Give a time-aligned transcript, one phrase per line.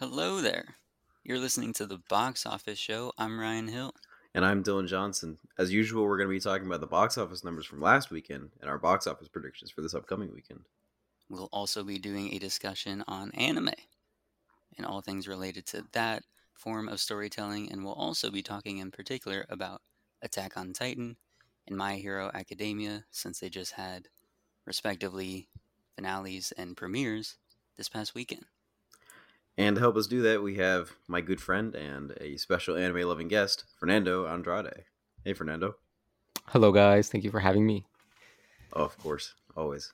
[0.00, 0.76] Hello there.
[1.24, 3.12] You're listening to the Box Office Show.
[3.18, 3.92] I'm Ryan Hill.
[4.32, 5.38] And I'm Dylan Johnson.
[5.58, 8.50] As usual, we're going to be talking about the box office numbers from last weekend
[8.60, 10.60] and our box office predictions for this upcoming weekend.
[11.28, 13.72] We'll also be doing a discussion on anime
[14.76, 16.22] and all things related to that
[16.54, 17.72] form of storytelling.
[17.72, 19.82] And we'll also be talking in particular about
[20.22, 21.16] Attack on Titan
[21.66, 24.06] and My Hero Academia, since they just had,
[24.64, 25.48] respectively,
[25.96, 27.36] finales and premieres
[27.76, 28.44] this past weekend.
[29.58, 33.02] And to help us do that, we have my good friend and a special anime
[33.08, 34.84] loving guest, Fernando Andrade.
[35.24, 35.74] Hey, Fernando.
[36.46, 37.08] Hello, guys.
[37.08, 37.84] Thank you for having me.
[38.72, 39.34] Oh, of course.
[39.56, 39.92] Always.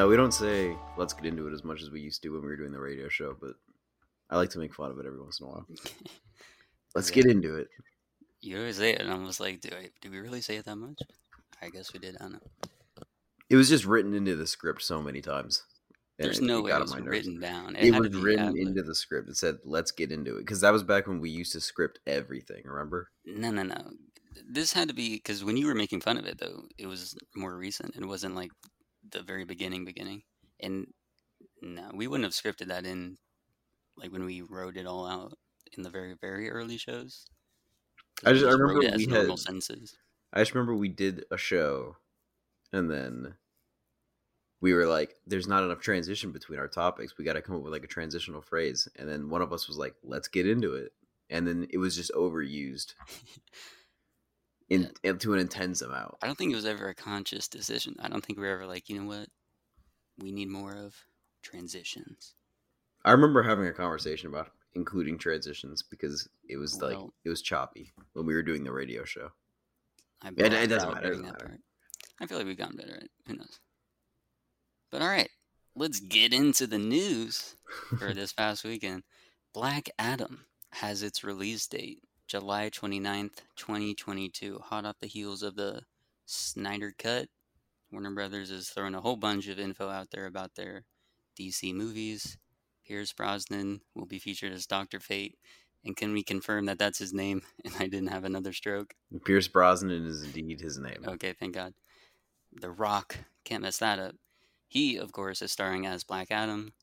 [0.00, 2.40] No, we don't say let's get into it as much as we used to when
[2.40, 3.50] we were doing the radio show, but
[4.30, 5.66] I like to make fun of it every once in a while.
[6.94, 7.16] Let's Yeah.
[7.16, 7.68] get into it.
[8.40, 10.64] You always say it, and I'm just like, do, I, do we really say it
[10.64, 10.98] that much?
[11.60, 12.16] I guess we did.
[12.16, 13.02] I don't know.
[13.50, 15.64] It was just written into the script so many times.
[16.18, 17.06] There's it- no it way it was nerves.
[17.06, 17.76] written down.
[17.76, 19.28] It, had was written into the script.
[19.28, 21.98] It said, "Let's get into it," because that was back when we used to script
[22.06, 22.62] everything.
[22.64, 23.10] Remember?
[23.26, 23.90] No, no, no.
[24.50, 27.14] This had to be because when you were making fun of it, though, it was
[27.36, 27.96] more recent.
[27.96, 28.50] It wasn't like
[29.08, 30.22] the very beginning, beginning.
[30.60, 30.92] And
[31.62, 33.16] no, we wouldn't have scripted that in,
[33.96, 35.38] like when we wrote it all out
[35.76, 37.26] in the very, very early shows.
[38.24, 39.96] I just- I remember we normal had- sentences.
[40.32, 41.96] I just remember we did a show,
[42.72, 43.34] and then
[44.60, 47.16] we were like, "There's not enough transition between our topics.
[47.16, 49.66] We got to come up with like a transitional phrase." And then one of us
[49.66, 50.92] was like, "Let's get into it,"
[51.30, 52.94] and then it was just overused
[54.70, 56.14] in, into an intense amount.
[56.22, 57.96] I don't think it was ever a conscious decision.
[58.00, 59.28] I don't think we were ever like, you know what,
[60.18, 60.94] we need more of
[61.42, 62.34] transitions.
[63.04, 67.92] I remember having a conversation about including transitions because it was like it was choppy
[68.12, 69.30] when we were doing the radio show.
[70.22, 71.58] I it blocked doesn't matter, it doesn't matter.
[72.20, 73.10] I feel like we've gotten better at it.
[73.26, 73.58] Who knows?
[74.92, 75.30] But all right,
[75.74, 77.56] let's get into the news
[77.98, 79.02] for this past weekend.
[79.54, 85.82] Black Adam has its release date, July 29th, 2022, hot off the heels of the
[86.26, 87.26] Snyder Cut.
[87.90, 90.84] Warner Brothers is throwing a whole bunch of info out there about their
[91.36, 92.38] DC movies.
[92.86, 95.00] Pierce Brosnan will be featured as Dr.
[95.00, 95.38] Fate.
[95.84, 98.94] And can we confirm that that's his name and I didn't have another stroke?
[99.24, 101.02] Pierce Brosnan is indeed his name.
[101.04, 101.74] Okay, thank God.
[102.52, 104.14] The Rock can't mess that up.
[104.68, 106.74] He, of course, is starring as Black Adam,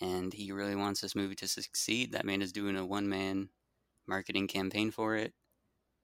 [0.00, 2.10] and he really wants this movie to succeed.
[2.10, 3.50] That man is doing a one man
[4.10, 5.32] marketing campaign for it.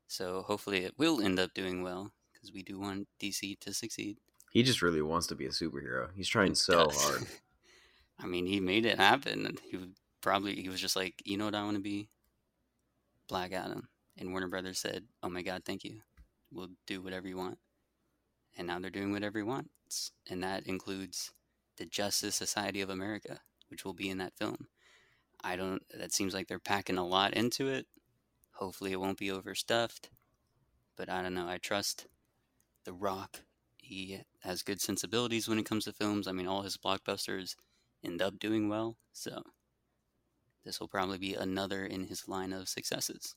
[0.08, 4.18] So hopefully it will end up doing well, because we do want DC to succeed.
[4.52, 6.08] He just really wants to be a superhero.
[6.16, 7.26] He's trying so hard.
[8.18, 9.58] I mean, he made it happen.
[9.70, 9.78] He
[10.22, 12.08] probably he was just like, you know what I want to be?
[13.28, 13.88] Black Adam.
[14.18, 16.00] And Warner Brothers said, "Oh my God, thank you.
[16.50, 17.58] We'll do whatever you want."
[18.56, 21.32] And now they're doing whatever he wants, and that includes
[21.76, 24.68] the Justice Society of America, which will be in that film.
[25.44, 25.82] I don't.
[25.98, 27.86] That seems like they're packing a lot into it.
[28.56, 30.10] Hopefully, it won't be overstuffed.
[30.96, 31.48] But I don't know.
[31.48, 32.06] I trust
[32.84, 33.40] The Rock.
[33.76, 36.26] He has good sensibilities when it comes to films.
[36.26, 37.54] I mean, all his blockbusters
[38.02, 38.96] end up doing well.
[39.12, 39.42] So
[40.64, 43.36] this will probably be another in his line of successes.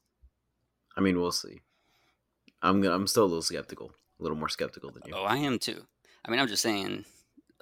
[0.97, 1.59] I mean, we'll see.
[2.62, 5.13] I'm gonna, I'm still a little skeptical, a little more skeptical than you.
[5.16, 5.86] Oh, I am too.
[6.25, 7.06] I mean, I'm just saying,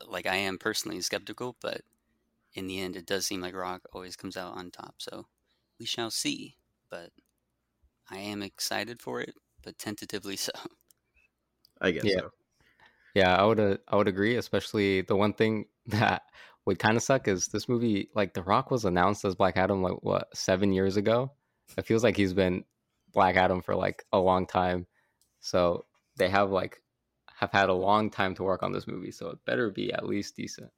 [0.08, 1.82] like, I am personally skeptical, but
[2.54, 4.96] in the end, it does seem like Rock always comes out on top.
[4.98, 5.26] So
[5.80, 6.56] we shall see.
[6.90, 7.12] But
[8.10, 10.52] I am excited for it, but tentatively so.
[11.82, 12.20] I guess Yeah.
[12.20, 12.32] so.
[13.16, 14.36] Yeah, I would uh, I would agree.
[14.36, 16.24] Especially the one thing that
[16.66, 18.10] would kind of suck is this movie.
[18.14, 21.32] Like, The Rock was announced as Black Adam like what seven years ago.
[21.78, 22.66] It feels like he's been
[23.14, 24.88] Black Adam for like a long time.
[25.40, 25.86] So
[26.18, 26.82] they have like
[27.36, 29.12] have had a long time to work on this movie.
[29.12, 30.72] So it better be at least decent.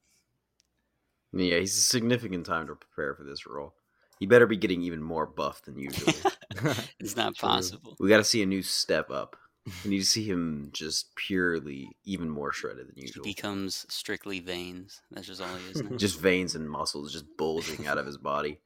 [1.31, 3.75] Yeah, he's a significant time to prepare for this role.
[4.19, 6.13] He better be getting even more buff than usual.
[6.99, 7.49] It's not True.
[7.49, 7.95] possible.
[7.99, 9.35] we got to see a new step up.
[9.83, 13.23] We need to see him just purely even more shredded than usual.
[13.23, 15.01] He becomes strictly veins.
[15.11, 15.97] That's just all he is now.
[15.97, 18.59] just veins and muscles just bulging out of his body.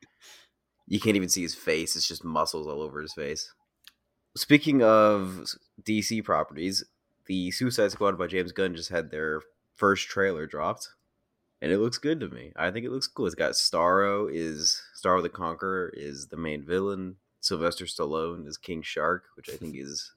[0.88, 3.52] You can't even see his face; it's just muscles all over his face.
[4.36, 5.46] Speaking of
[5.84, 6.84] DC properties,
[7.28, 9.42] the Suicide Squad by James Gunn just had their
[9.76, 10.90] first trailer dropped,
[11.62, 12.52] and it looks good to me.
[12.56, 13.26] I think it looks cool.
[13.26, 17.18] It's got Starro is Starro the Conqueror is the main villain.
[17.44, 20.14] Sylvester Stallone is King Shark, which I think is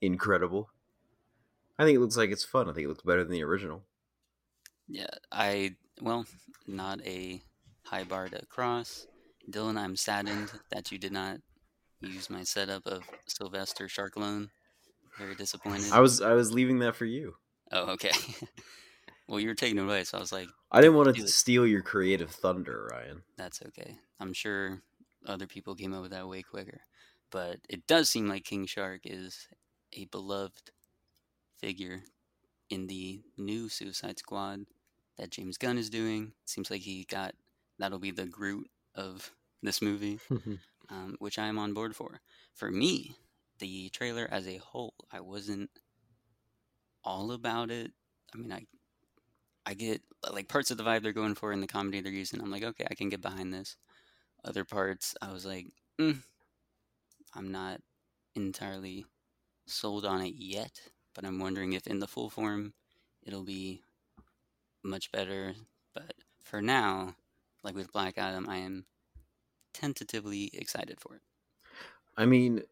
[0.00, 0.68] incredible.
[1.78, 2.68] I think it looks like it's fun.
[2.68, 3.82] I think it looks better than the original.
[4.86, 6.26] Yeah, I well,
[6.66, 7.40] not a
[7.84, 9.06] high bar to cross.
[9.50, 11.38] Dylan, I'm saddened that you did not
[12.00, 14.50] use my setup of Sylvester Sharklone.
[15.18, 15.92] Very disappointed.
[15.92, 17.36] I was I was leaving that for you.
[17.72, 18.12] Oh, okay.
[19.28, 21.66] well, you were taking it away, so I was like, I didn't want to steal
[21.66, 23.22] your creative thunder, Ryan.
[23.38, 23.96] that's okay.
[24.18, 24.82] I'm sure
[25.26, 26.80] other people came up with that way quicker.
[27.30, 29.46] But it does seem like King Shark is
[29.92, 30.70] a beloved
[31.58, 32.02] figure
[32.68, 34.66] in the new Suicide Squad
[35.18, 36.32] that James Gunn is doing.
[36.44, 37.34] Seems like he got
[37.78, 39.30] that'll be the Groot of
[39.62, 40.18] this movie,
[40.90, 42.20] um, which I am on board for.
[42.54, 43.14] For me,
[43.58, 45.70] the trailer as a whole, I wasn't
[47.04, 47.92] all about it.
[48.34, 48.66] I mean, I
[49.66, 50.02] I get
[50.32, 52.40] like parts of the vibe they're going for in the comedy they're using.
[52.40, 53.76] I'm like, okay, I can get behind this.
[54.44, 55.66] Other parts, I was like,
[56.00, 56.22] mm,
[57.34, 57.80] I'm not
[58.34, 59.06] entirely
[59.66, 60.80] sold on it yet,
[61.14, 62.74] but I'm wondering if in the full form
[63.22, 63.82] it'll be
[64.82, 65.54] much better.
[65.94, 67.16] But for now,
[67.62, 68.86] like with Black Adam, I am
[69.74, 71.22] tentatively excited for it.
[72.16, 72.62] I mean,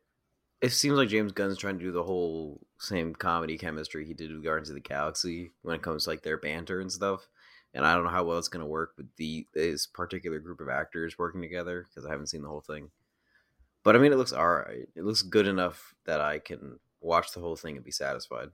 [0.60, 4.32] it seems like James Gunn's trying to do the whole same comedy chemistry he did
[4.32, 7.28] with Guardians of the Galaxy when it comes to like their banter and stuff.
[7.78, 10.60] And I don't know how well it's going to work with the this particular group
[10.60, 12.90] of actors working together because I haven't seen the whole thing.
[13.84, 14.88] But I mean, it looks alright.
[14.96, 18.48] It looks good enough that I can watch the whole thing and be satisfied.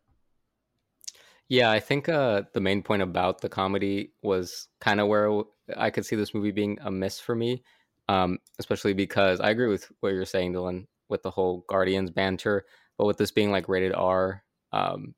[1.49, 5.43] Yeah, I think uh, the main point about the comedy was kind of where
[5.75, 7.63] I could see this movie being a miss for me,
[8.11, 12.67] um, especially because I agree with what you're saying, Dylan, with the whole Guardians banter.
[12.99, 15.15] But with this being like rated R, um,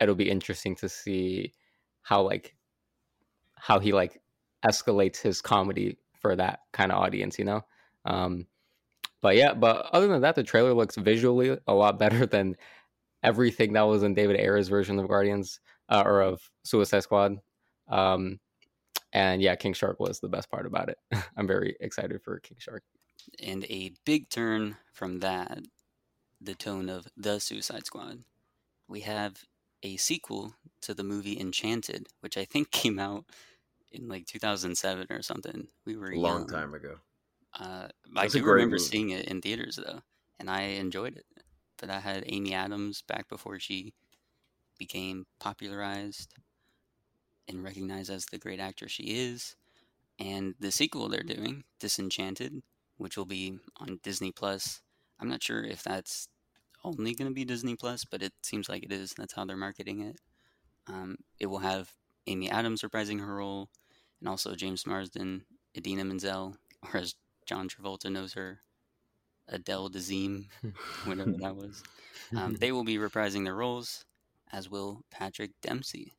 [0.00, 1.52] it'll be interesting to see
[2.02, 2.54] how like
[3.60, 4.20] how he like
[4.64, 7.62] escalates his comedy for that kind of audience, you know.
[8.04, 8.46] Um,
[9.22, 12.56] but yeah, but other than that, the trailer looks visually a lot better than
[13.22, 17.36] everything that was in David Ayer's version of Guardians uh, or of Suicide Squad.
[17.88, 18.40] Um,
[19.12, 20.98] and yeah, King Shark was the best part about it.
[21.36, 22.82] I'm very excited for King Shark.
[23.42, 25.58] And a big turn from that,
[26.40, 28.20] the tone of The Suicide Squad.
[28.88, 29.44] We have
[29.82, 33.26] a sequel to the movie Enchanted, which I think came out
[33.92, 35.68] in like 2007 or something.
[35.84, 36.48] We were A long young.
[36.48, 36.96] time ago.
[37.58, 38.84] Uh, I do remember movie.
[38.84, 40.00] seeing it in theaters though,
[40.38, 41.26] and I enjoyed it.
[41.78, 43.94] But I had Amy Adams back before she
[44.78, 46.34] became popularized
[47.48, 49.56] and recognized as the great actress she is.
[50.18, 52.62] And the sequel they're doing, Disenchanted,
[52.98, 54.82] which will be on Disney Plus.
[55.18, 56.28] I'm not sure if that's
[56.84, 59.14] only going to be Disney Plus, but it seems like it is.
[59.16, 60.16] That's how they're marketing it.
[60.86, 61.90] Um, it will have
[62.30, 63.68] Amy Adams reprising her role,
[64.20, 65.44] and also James Marsden,
[65.76, 66.56] Idina Menzel,
[66.94, 67.14] or as
[67.46, 68.60] John Travolta knows her,
[69.48, 70.46] Adele Dazeem,
[71.04, 71.82] whatever that was.
[72.36, 74.04] Um, they will be reprising their roles,
[74.52, 76.14] as will Patrick Dempsey.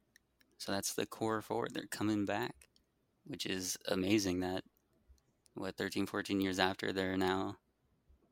[0.58, 1.68] So that's the core four.
[1.72, 2.54] They're coming back,
[3.26, 4.64] which is amazing that,
[5.56, 7.58] what, 13, 14 years after, they're now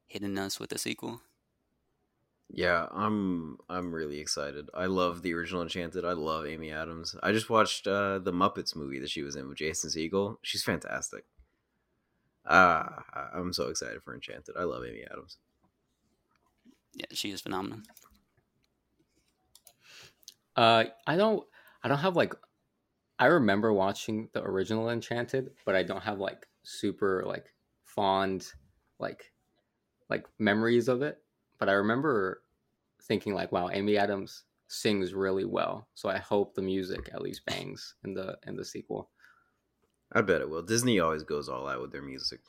[0.08, 1.22] hitting us with a sequel.
[2.52, 4.70] Yeah, I'm I'm really excited.
[4.74, 6.04] I love the original Enchanted.
[6.04, 7.16] I love Amy Adams.
[7.22, 10.38] I just watched uh, the Muppets movie that she was in with Jason Segel.
[10.42, 11.26] She's fantastic.
[12.48, 13.04] Ah,
[13.34, 14.56] I'm so excited for Enchanted.
[14.58, 15.38] I love Amy Adams.
[16.96, 17.80] Yeah, she is phenomenal.
[20.56, 21.46] Uh, I don't,
[21.84, 22.34] I don't have like,
[23.20, 27.54] I remember watching the original Enchanted, but I don't have like super like
[27.86, 28.52] fond
[28.98, 29.32] like
[30.10, 31.20] like memories of it.
[31.60, 32.42] But I remember
[33.04, 35.88] thinking like, wow, Amy Adams sings really well.
[35.94, 39.10] So I hope the music at least bangs in the in the sequel.
[40.14, 40.62] I bet it will.
[40.64, 42.40] Disney always goes all out with their music.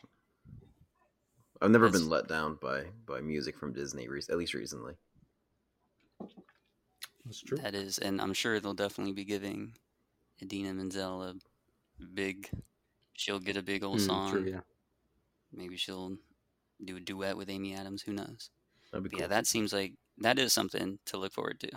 [1.61, 4.95] I've never That's- been let down by by music from Disney, re- at least recently.
[7.25, 7.59] That's true.
[7.59, 9.73] That is, and I'm sure they'll definitely be giving
[10.43, 11.35] Idina Menzel a
[12.15, 12.49] big.
[13.13, 14.31] She'll get a big old song.
[14.31, 14.61] Mm, true, yeah.
[15.53, 16.17] Maybe she'll
[16.83, 18.03] do a duet with Amy Adams.
[18.03, 18.51] Who knows?
[18.91, 19.21] That'd be cool.
[19.21, 21.71] yeah, that seems like that is something to look forward to.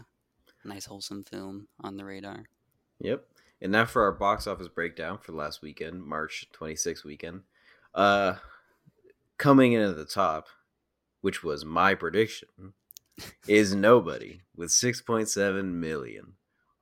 [0.66, 2.46] Nice wholesome film on the radar.
[3.00, 3.26] Yep.
[3.62, 7.42] And now for our box office breakdown for last weekend, March 26th weekend.
[7.94, 8.36] Uh
[9.38, 10.48] coming in at the top,
[11.22, 12.74] which was my prediction,
[13.48, 16.34] is nobody with 6.7 million.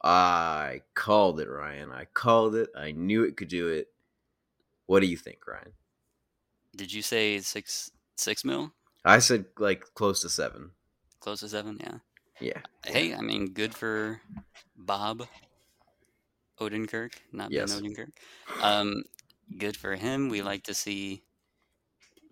[0.04, 1.92] I called it, Ryan.
[1.92, 2.70] I called it.
[2.76, 3.88] I knew it could do it.
[4.88, 5.74] What do you think, Ryan?
[6.76, 8.72] Did you say six six mil?
[9.04, 10.72] I said like close to 7.
[11.20, 11.78] Close to seven?
[11.80, 11.98] Yeah.
[12.40, 12.62] Yeah.
[12.86, 14.20] Hey, I mean, good for
[14.76, 15.28] Bob
[16.60, 17.80] Odenkirk, not Yes.
[17.80, 18.12] Ben Odenkirk.
[18.62, 19.04] Um,
[19.58, 20.30] good for him.
[20.30, 21.22] We like to see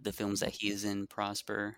[0.01, 1.77] the films that he is in prosper.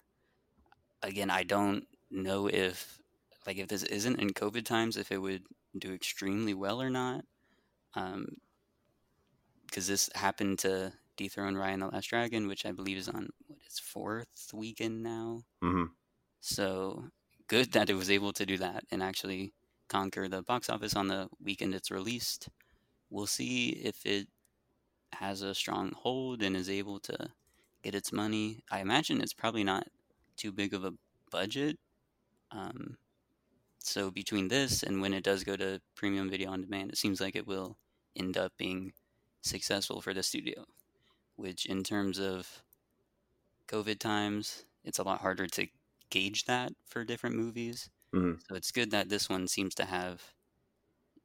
[1.04, 3.00] Again, I don't know if
[3.46, 5.44] like if this isn't in COVID times, if it would
[5.78, 7.26] do extremely well or not.
[7.96, 8.38] Um,
[9.66, 13.30] because this happened to dethrone Raya and the Last Dragon, which I believe is on
[13.72, 15.44] its fourth weekend now.
[15.62, 15.86] hmm
[16.42, 17.10] So
[17.48, 19.54] good that it was able to do that and actually
[19.88, 22.50] conquer the box office on the weekend it's released.
[23.10, 24.28] We'll see if it
[25.14, 27.32] has a strong hold and is able to
[27.84, 28.64] get its money.
[28.72, 29.88] I imagine it's probably not
[30.38, 30.94] too big of a
[31.32, 31.80] budget.
[32.52, 32.98] Um,
[33.80, 37.22] so between this and when it does go to premium video on demand, it seems
[37.22, 37.78] like it will
[38.16, 38.94] end up being
[39.42, 40.66] successful for the studio.
[41.36, 42.64] Which, in terms of
[43.72, 45.68] COVID times, it's a lot harder to
[46.10, 47.90] gauge that for different movies.
[48.14, 48.42] Mhm.
[48.50, 50.34] So it's good that this one seems to have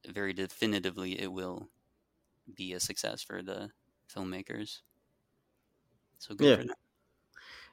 [0.07, 1.71] very definitively it will
[2.55, 3.73] be a success for the
[4.11, 4.83] filmmakers.
[6.19, 6.59] So good Yeah.
[6.59, 6.77] for them.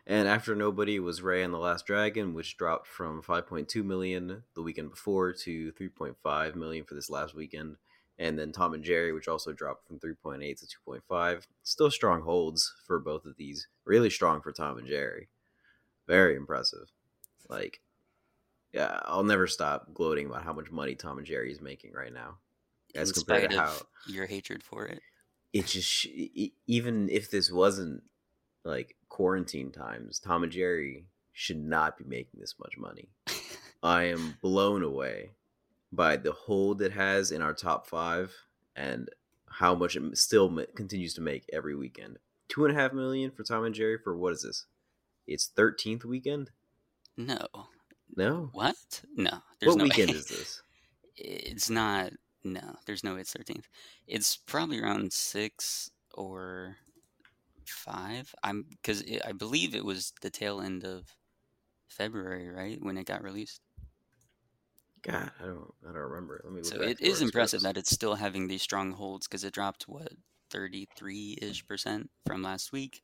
[0.06, 4.62] And after Nobody was Raya and the Last Dragon, which dropped from 5.2 million the
[4.62, 7.78] weekend before to 3.5 million for this last weekend.
[8.20, 11.48] And then Tom and Jerry, which also dropped from 3.8 to 2.5.
[11.64, 13.68] Still strong holds for both of these.
[13.86, 15.30] Really strong for Tom and Jerry.
[16.08, 16.92] Very impressive.
[17.50, 17.82] Like,
[18.72, 22.14] yeah, I'll never stop gloating about how much money Tom and Jerry is making right
[22.14, 22.38] now.
[22.96, 23.74] As In compared to of how
[24.06, 25.02] your hatred for it.
[25.52, 26.06] it just
[26.68, 28.04] even if this wasn't
[28.64, 33.10] like quarantine times tom and jerry should not be making this much money
[33.84, 35.32] i am blown away
[35.96, 38.34] by the hold it has in our top five
[38.76, 39.10] and
[39.48, 43.44] how much it still continues to make every weekend two and a half million for
[43.44, 44.66] tom and jerry for what is this
[45.28, 46.50] its 13th weekend
[47.18, 47.48] No.
[48.16, 48.76] no What?
[49.16, 49.40] No.
[49.60, 50.18] There's what no weekend way.
[50.18, 50.62] is this
[51.16, 52.12] It's not.
[52.44, 53.16] No, there's no.
[53.18, 53.70] It's thirteenth.
[54.08, 56.76] It's probably around six or
[57.68, 58.34] five.
[58.44, 61.16] I'm because I believe it was the tail end of
[61.88, 63.62] February, right, when it got released.
[65.04, 67.92] God i don't i don't remember let me look So it is impressive that it's
[67.92, 70.14] still having these strong holds because it dropped what
[70.50, 73.04] thirty three ish percent from last week.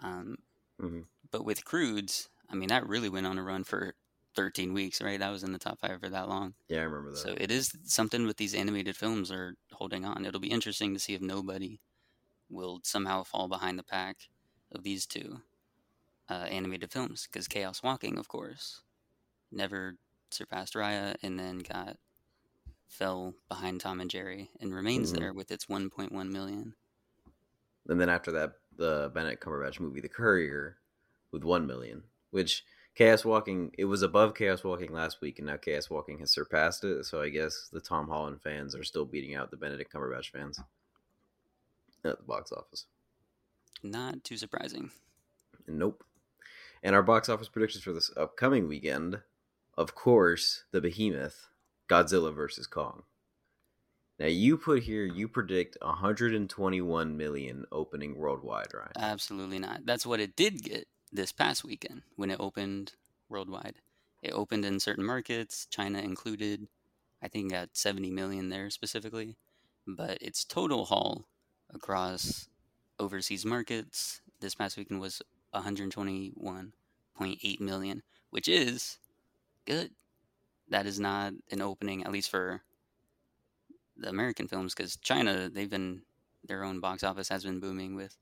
[0.00, 0.36] Um,
[0.80, 1.04] Mhm.
[1.30, 3.94] But with Croods, I mean that really went on a run for
[4.34, 5.18] thirteen weeks, right?
[5.18, 6.54] That was in the top five for that long.
[6.68, 10.24] yeah i remember that So it is something with these animated films are holding on.
[10.26, 11.80] It'll be interesting to see if nobody
[12.50, 14.28] will somehow fall behind the pack
[14.72, 15.40] of these two
[16.28, 17.26] uh, animated films.
[17.30, 18.82] Because Chaos Walking, of course,
[19.50, 19.96] never
[20.34, 21.98] surpassed Raya, and then got
[22.86, 25.16] fell behind Tom and Jerry, and remains Mhm.
[25.16, 26.74] there with its 1.1 million.
[27.88, 30.78] And then after that, the Benedict Cumberbatch movie, The Courier,
[31.30, 32.04] with one million.
[32.30, 36.30] Which Chaos Walking, it was above Chaos Walking last week, and now Chaos Walking has
[36.30, 37.04] surpassed it.
[37.04, 40.60] So I guess the Tom Holland fans are still beating out the Benedict Cumberbatch fans
[42.04, 42.86] at the box office.
[43.82, 44.92] Not too surprising.
[45.66, 46.04] Nope.
[46.82, 49.22] And our box office predictions for this upcoming weekend,
[49.76, 51.48] of course, the behemoth,
[51.88, 52.66] Godzilla vs.
[52.66, 53.02] Kong.
[54.18, 58.92] Now you put here, you predict 121 million opening worldwide, right?
[58.96, 59.84] Absolutely not.
[59.84, 62.92] That's what it did get this past weekend when it opened
[63.28, 63.76] worldwide.
[64.22, 66.68] It opened in certain markets, China included.
[67.22, 69.36] I think got 70 million there specifically,
[69.86, 71.24] but its total haul
[71.72, 72.48] across
[72.98, 75.22] overseas markets this past weekend was
[75.54, 78.98] 121.8 million, which is
[79.66, 79.90] good.
[80.68, 82.62] That is not an opening, at least for
[83.96, 86.02] the American films, because China, they've been
[86.44, 88.16] their own box office has been booming with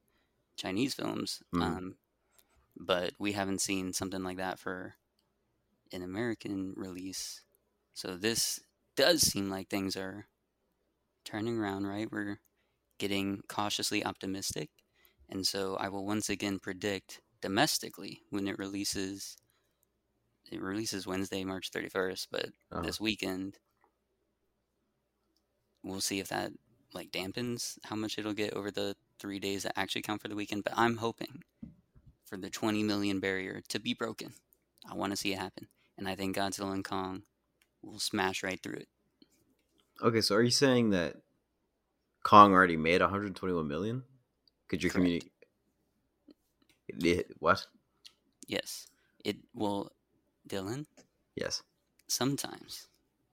[0.56, 1.42] Chinese films.
[1.54, 1.62] Mhm.
[1.62, 1.99] Um,
[2.76, 4.97] but we haven't seen something like that for
[5.92, 7.42] an American release.
[7.94, 8.61] So this
[8.97, 10.28] does seem like things are
[11.25, 12.11] turning around, right?
[12.11, 12.40] We're
[12.99, 14.70] getting cautiously optimistic.
[15.28, 19.37] And so I will once again predict domestically when it releases
[20.50, 22.83] it releases Wednesday, March 31st, but Uh-huh.
[22.83, 23.59] this weekend
[25.83, 26.52] we'll see if that
[26.92, 30.35] like dampens how much it'll get over the 3 days that actually count for the
[30.37, 31.42] weekend, but I'm hoping
[32.25, 34.35] for the 20 million barrier to be broken.
[34.90, 35.69] I want to see it happen.
[35.97, 37.25] And I think Godzilla and Kong
[37.83, 38.88] will smash right through it.
[40.02, 41.16] Okay, so are you saying that
[42.23, 44.04] Kong already made 121 million?
[44.69, 45.33] Could you communicate?
[47.38, 47.66] What?
[48.47, 48.87] Yes.
[49.25, 49.92] It will
[50.49, 50.87] Dylan,
[51.35, 51.62] Yes.
[52.09, 52.88] sometimes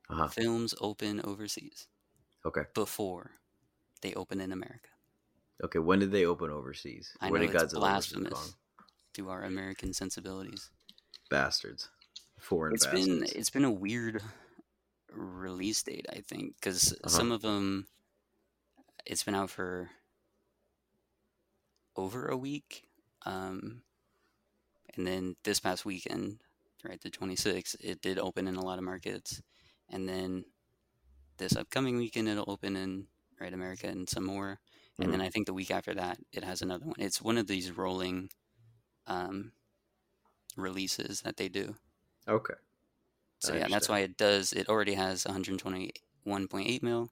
[0.09, 0.33] Uh huh.
[0.33, 1.89] films open overseas
[2.45, 2.67] Okay.
[2.73, 3.41] before
[4.01, 4.89] they open in America.
[5.63, 5.77] Okay.
[5.79, 7.15] When did they open overseas?
[7.21, 8.55] I when know did it's versus blasphemous
[9.13, 10.71] to our American sensibilities.
[11.29, 11.89] Bastards.
[12.37, 13.07] Foreign It's bastards.
[13.09, 14.21] been it's been a weird
[15.11, 17.25] release date, I think, because Uh-huh.
[17.25, 17.87] some of them
[19.05, 19.89] it's been out for
[21.95, 22.87] over a week.
[23.25, 23.83] Um,
[24.95, 26.39] and then this past weekend,
[26.83, 29.41] right, the 26th, it did open in a lot of markets.
[29.89, 30.45] And then
[31.37, 33.07] this upcoming weekend, it'll open in
[33.39, 34.59] right America and some more.
[35.01, 36.95] And then I think the week after that, it has another one.
[36.99, 38.29] It's one of these rolling
[39.07, 39.53] um,
[40.57, 41.75] releases that they do.
[42.27, 42.55] Okay.
[43.39, 44.53] So I yeah, that's why it does.
[44.53, 47.11] It already has 121.8 mil,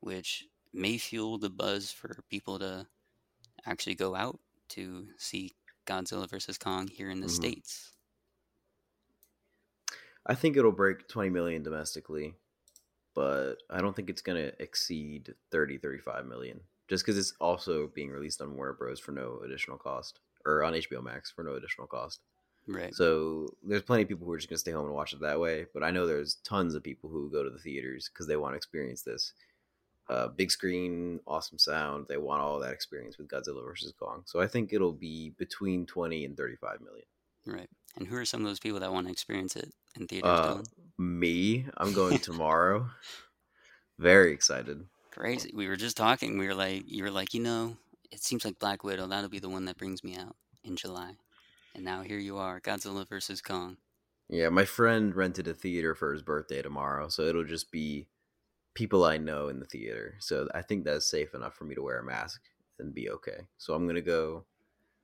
[0.00, 2.88] which may fuel the buzz for people to
[3.66, 5.56] actually go out to see
[5.86, 7.30] Godzilla versus Kong here in the Mhm.
[7.30, 7.95] states.
[10.26, 12.34] I think it'll break 20 million domestically,
[13.14, 16.60] but I don't think it's going to exceed 30, 35 million.
[16.88, 19.00] Just because it's also being released on Warner Bros.
[19.00, 22.20] for no additional cost, or on HBO Max for no additional cost.
[22.68, 22.94] Right.
[22.94, 25.20] So there's plenty of people who are just going to stay home and watch it
[25.20, 25.66] that way.
[25.72, 28.52] But I know there's tons of people who go to the theaters because they want
[28.52, 29.32] to experience this.
[30.08, 32.06] Uh, big screen, awesome sound.
[32.08, 34.22] They want all that experience with Godzilla versus Kong.
[34.24, 37.06] So I think it'll be between 20 and 35 million.
[37.46, 37.68] Right.
[37.96, 40.30] And who are some of those people that want to experience it in theaters?
[40.30, 40.62] Uh,
[40.98, 42.88] me, I'm going tomorrow.
[43.98, 44.84] Very excited.
[45.10, 45.50] Crazy.
[45.54, 46.38] We were just talking.
[46.38, 47.76] We were like, you were like, you know,
[48.10, 49.06] it seems like Black Widow.
[49.06, 51.12] That'll be the one that brings me out in July.
[51.74, 53.78] And now here you are, Godzilla versus Kong.
[54.28, 58.08] Yeah, my friend rented a theater for his birthday tomorrow, so it'll just be
[58.74, 60.16] people I know in the theater.
[60.18, 62.40] So I think that's safe enough for me to wear a mask
[62.78, 63.46] and be okay.
[63.56, 64.44] So I'm gonna go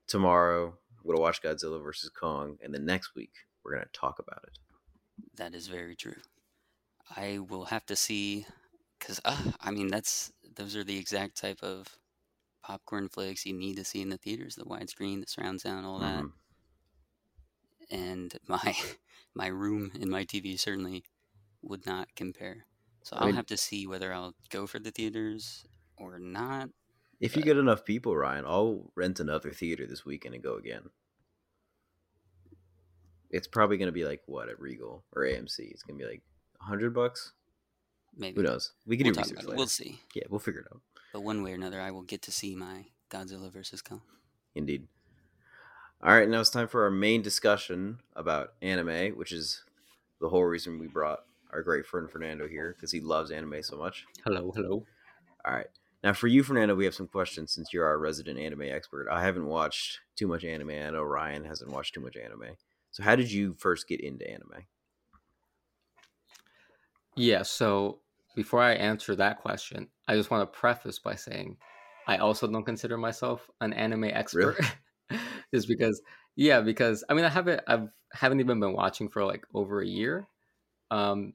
[0.08, 0.74] tomorrow.
[1.02, 3.32] We're gonna watch Godzilla versus Kong, and then next week
[3.64, 4.58] we're gonna talk about it.
[5.36, 6.16] That is very true.
[7.16, 8.46] I will have to see,
[8.98, 11.98] because uh, I mean that's those are the exact type of
[12.62, 15.98] popcorn flicks you need to see in the theaters: the widescreen, the surround sound, all
[15.98, 16.22] that.
[16.22, 16.32] Mhm.
[17.90, 18.74] And my
[19.34, 21.04] my room and my TV certainly
[21.62, 22.64] would not compare.
[23.02, 25.64] So I I'll mean- have to see whether I'll go for the theaters
[25.96, 26.70] or not.
[27.22, 30.82] If you get enough people, Ryan, I'll rent another theater this weekend and go again.
[33.30, 35.70] It's probably gonna be like what at Regal or AMC.
[35.70, 36.22] It's gonna be like
[36.58, 37.32] hundred bucks.
[38.16, 38.72] Maybe Who knows?
[38.86, 39.56] We can We'll do research later.
[39.56, 40.00] We'll see.
[40.14, 40.80] Yeah, we'll figure it out.
[41.12, 44.02] But one way or another, I will get to see my Godzilla versus Kong.
[44.56, 44.88] Indeed.
[46.02, 49.62] All right, now it's time for our main discussion about anime, which is
[50.20, 51.20] the whole reason we brought
[51.52, 54.06] our great friend Fernando here because he loves anime so much.
[54.24, 54.84] Hello, hello.
[55.44, 55.68] All right.
[56.02, 59.08] Now, for you, Fernando, we have some questions since you're our resident anime expert.
[59.10, 60.70] I haven't watched too much anime.
[60.70, 62.56] I know Ryan hasn't watched too much anime.
[62.90, 64.66] So, how did you first get into anime?
[67.16, 68.00] Yeah, so
[68.34, 71.58] before I answer that question, I just want to preface by saying
[72.06, 74.58] I also don't consider myself an anime expert.
[75.54, 76.00] just because
[76.36, 79.86] yeah, because I mean I haven't I've haven't even been watching for like over a
[79.86, 80.26] year.
[80.90, 81.34] Um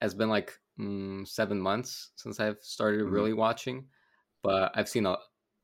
[0.00, 3.12] it's been like mm, 7 months since I've started Mhm.
[3.12, 3.88] really watching,
[4.42, 5.18] but I've seen a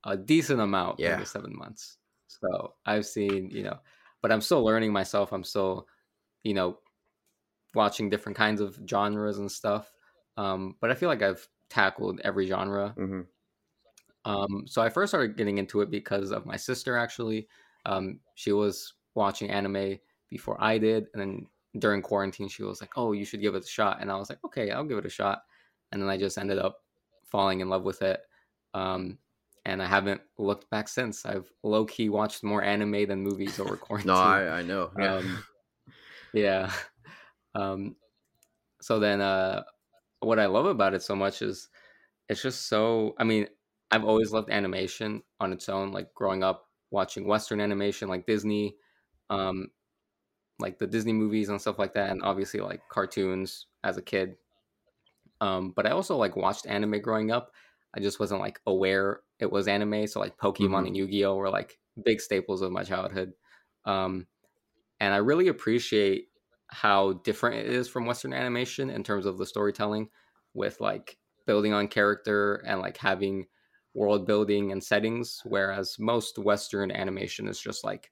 [0.05, 1.09] a decent amount Yeah.
[1.09, 1.97] in the 7 months.
[2.27, 3.79] So, I've seen, you know,
[4.21, 5.33] but I'm still learning myself.
[5.33, 5.87] I'm still,
[6.43, 6.79] you know,
[7.75, 9.93] watching different kinds of genres and stuff.
[10.37, 12.97] Um, but I feel like I've tackled every genre.
[12.97, 13.21] Mm-hmm.
[14.25, 16.97] Um, so I first started getting into it because of my sister.
[16.97, 17.47] Actually,
[17.85, 19.97] um, she was watching anime
[20.29, 21.47] before I did, and then
[21.79, 24.29] during quarantine, she was like, "Oh, you should give it a shot." And I was
[24.29, 25.43] like, "Okay, I'll give it a shot."
[25.91, 26.83] And then I just ended up
[27.25, 28.21] falling in love with it.
[28.73, 29.17] Um,
[29.65, 31.25] and I haven't looked back since.
[31.25, 34.11] I've low key watched more anime than movies over quarantine.
[34.13, 34.91] No, I, I know.
[34.97, 35.15] Yeah.
[35.15, 35.43] Um,
[36.33, 36.71] yeah.
[37.55, 37.95] Um,
[38.79, 39.63] so then, uh,
[40.19, 41.67] what I love about it so much is
[42.29, 43.15] it's just so.
[43.17, 43.47] I mean,
[43.91, 45.91] I've always loved animation on its own.
[45.91, 48.75] Like growing up watching Western animation, like Disney,
[49.31, 49.71] um,
[50.59, 54.35] like the Disney movies and stuff like that, and obviously like cartoons as a kid.
[55.41, 57.51] Um, but I also like watched anime growing up.
[57.95, 60.07] I just wasn't like aware it was anime.
[60.07, 60.87] So like Pokemon Mhm.
[60.87, 63.33] and Yu Gi Oh were like big staples of my childhood.
[63.85, 64.27] Um,
[64.99, 66.29] and I really appreciate
[66.69, 70.09] how different it is from Western animation in terms of the storytelling,
[70.53, 73.47] with like building on character and like having
[73.93, 75.41] world building and settings.
[75.45, 78.11] Whereas most Western animation is just like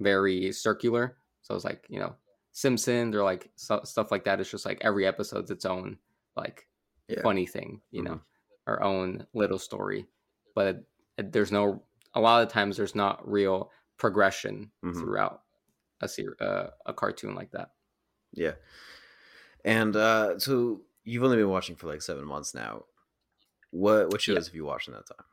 [0.00, 1.18] very circular.
[1.42, 2.16] So it's like you know
[2.52, 4.40] Simpsons or like so, stuff like that.
[4.40, 5.98] It's just like every episode's its own
[6.36, 6.68] like
[7.08, 7.24] Yeah.
[7.24, 8.04] funny thing, you Mhm.
[8.04, 8.22] know,
[8.68, 10.06] our own little story.
[10.54, 10.84] But
[11.18, 14.94] there's no a lot of times there's not real progression Mhm.
[15.00, 15.44] throughout
[16.00, 17.74] a ser- uh, a cartoon like that.
[18.32, 18.54] Yeah.
[19.64, 22.84] And uh, so you've only been watching for like seven months now.
[23.70, 24.48] What what shows Yeah.
[24.48, 25.26] have you watched in that time?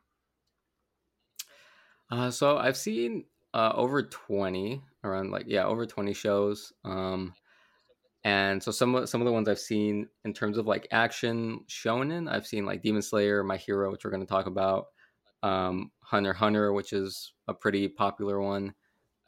[2.10, 7.34] Uh, so I've seen uh, over 20 around like yeah over 20 shows um
[8.26, 11.64] and so some of some of the ones I've seen in terms of like action
[11.68, 14.88] shonen, I've seen like Demon Slayer, My Hero, which we're going to talk about,
[15.44, 18.74] um, Hunter Hunter, which is a pretty popular one.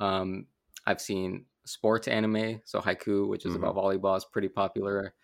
[0.01, 0.49] Um,
[0.87, 3.57] I've seen sports anime, so Haikyu, which is Mhm.
[3.57, 5.15] about volleyball, is pretty popular.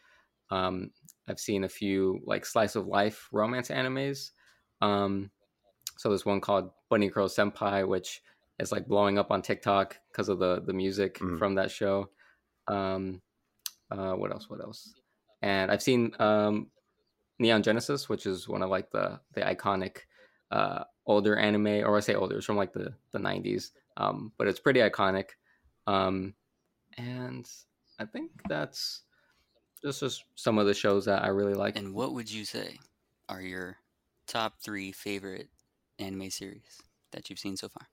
[0.51, 0.93] Um,
[1.29, 4.33] I've seen a few like slice of life romance animes.
[4.83, 5.31] Um,
[5.97, 8.23] so there's one called Bunny Girl Senpai, which
[8.59, 11.39] is like blowing up on TikTok because of the the music Mhm.
[11.39, 12.11] from that show.
[12.69, 13.23] Um,
[13.91, 14.49] uh, what else?
[14.49, 14.95] What else?
[15.43, 16.69] And I've seen um,
[17.39, 19.99] Neon Genesis, which is one of like the the iconic
[20.51, 24.47] uh, older anime, or I say older, it's from like the the 90s, um, but
[24.47, 25.31] it's pretty iconic.
[25.87, 26.35] Um,
[26.97, 27.49] and
[27.99, 29.03] I think that's
[29.83, 31.77] just just some of the shows that I really like.
[31.77, 32.79] And what would you say
[33.29, 33.77] are your
[34.27, 35.49] top three favorite
[35.99, 36.81] anime series
[37.13, 37.87] that you've seen so far?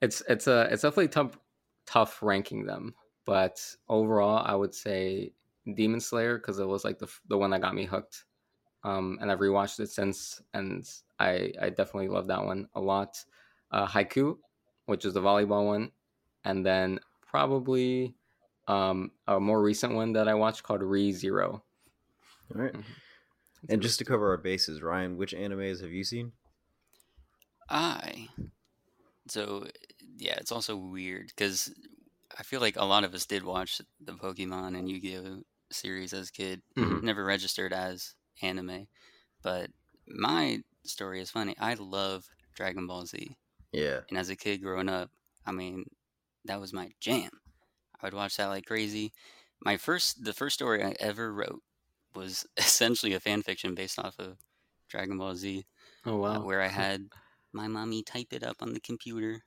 [0.00, 1.38] it's it's a it's definitely tough
[1.86, 2.94] tough ranking them,
[3.26, 5.34] but overall, I would say
[5.74, 8.26] Demon Slayer because it was like the the one that got me hooked.
[8.84, 13.24] Um, and I've rewatched it since, and I I definitely love that one a lot.
[13.70, 14.38] Uh, Haikyu,
[14.86, 15.92] which is the volleyball one,
[16.44, 18.16] and then probably
[18.68, 21.64] um, a more recent one that I watched called Re Zero.
[22.54, 22.74] All right.
[22.74, 22.84] Mhm.
[23.68, 26.32] And just to cover our bases, Ryan, which animes have you seen?
[27.68, 28.28] I.
[29.28, 29.66] So,
[30.16, 31.74] yeah, it's also weird because
[32.38, 35.42] I feel like a lot of us did watch the Pokemon and Yu Gi Oh
[35.70, 37.02] series as a kid, Mhm.
[37.02, 38.86] never registered as anime.
[39.42, 39.70] But
[40.06, 41.56] my story is funny.
[41.58, 43.36] I love Dragon Ball Z.
[43.72, 44.02] Yeah.
[44.08, 45.10] And as a kid growing up,
[45.46, 45.84] I mean,
[46.44, 47.30] that was my jam.
[48.00, 49.12] I would watch that like crazy.
[49.60, 51.62] My first, the first story I ever wrote
[52.14, 54.38] was essentially a fan fiction based off of
[54.88, 55.66] Dragon Ball Z,
[56.06, 56.42] Oh uh, wow!
[56.42, 57.08] where I had
[57.52, 59.42] my mommy type it up on the computer,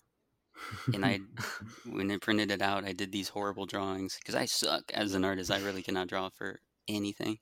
[0.93, 1.19] and I,
[1.85, 5.25] when I printed it out, I did these horrible drawings because I suck as an
[5.25, 5.51] artist.
[5.51, 7.39] I really cannot draw for anything.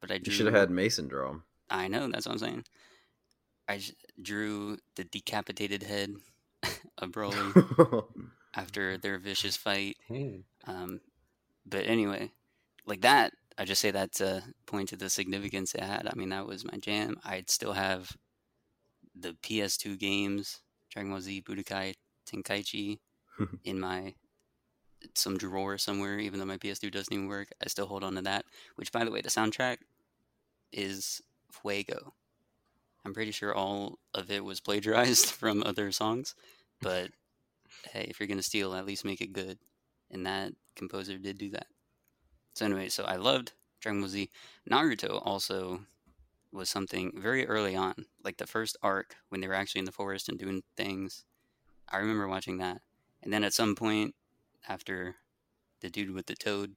[0.00, 0.32] But I you drew.
[0.32, 1.44] should have had Mason draw 'em.
[1.70, 2.64] I know that's what I'm saying.
[3.68, 3.80] I
[4.20, 6.14] drew the decapitated head
[6.98, 7.56] of Broly
[8.54, 9.96] after their vicious fight.
[10.06, 10.44] Hey.
[10.66, 11.00] Um,
[11.64, 12.30] but anyway,
[12.86, 16.06] like that, I just say that to point to the significance it had.
[16.06, 17.16] I mean, that was my jam.
[17.24, 18.16] I'd still have
[19.14, 20.60] the PS2 games,
[20.90, 21.94] Dragon Ball Z, Budokai
[22.32, 22.98] Tenkaichi,
[23.64, 24.14] in my
[25.14, 26.18] some drawer somewhere.
[26.18, 28.44] Even though my PS2 doesn't even work, I still hold on to that.
[28.76, 29.78] Which, by the way, the soundtrack
[30.72, 32.14] is Fuego.
[33.04, 36.34] I'm pretty sure all of it was plagiarized from other songs,
[36.80, 37.10] but
[37.92, 39.58] hey, if you're gonna steal, at least make it good.
[40.10, 41.66] And that composer did do that.
[42.54, 44.30] So anyway, so I loved Dragon Ball Z.
[44.70, 45.80] Naruto also
[46.52, 49.92] was something very early on, like the first arc when they were actually in the
[49.92, 51.24] forest and doing things.
[51.92, 52.80] I remember watching that,
[53.22, 54.14] and then at some point,
[54.68, 55.16] after
[55.80, 56.74] the dude with the toad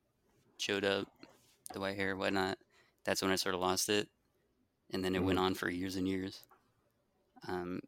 [0.58, 1.08] showed up,
[1.74, 2.58] the white hair, whatnot,
[3.06, 4.10] that's when I sort of lost it,
[4.92, 6.42] and then it went on for years and years.
[7.48, 7.80] Um,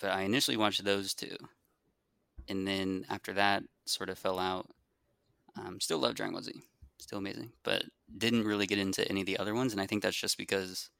[0.00, 1.36] but I initially watched those two,
[2.48, 4.68] and then after that, sort of fell out.
[5.56, 6.52] Um, still love Dragon Ball Z,
[6.98, 7.84] still amazing, but
[8.16, 10.90] didn't really get into any of the other ones, and I think that's just because,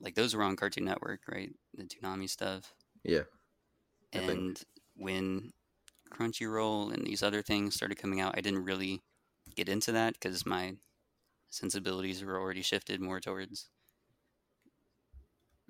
[0.00, 1.50] like, those were on Cartoon Network, right?
[1.74, 3.22] The Toonami stuff, yeah.
[4.14, 4.62] I think- and
[4.96, 5.52] when
[6.10, 9.02] Crunchyroll and these other things started coming out, I didn't really
[9.54, 10.74] get into that because my
[11.50, 13.68] sensibilities were already shifted more towards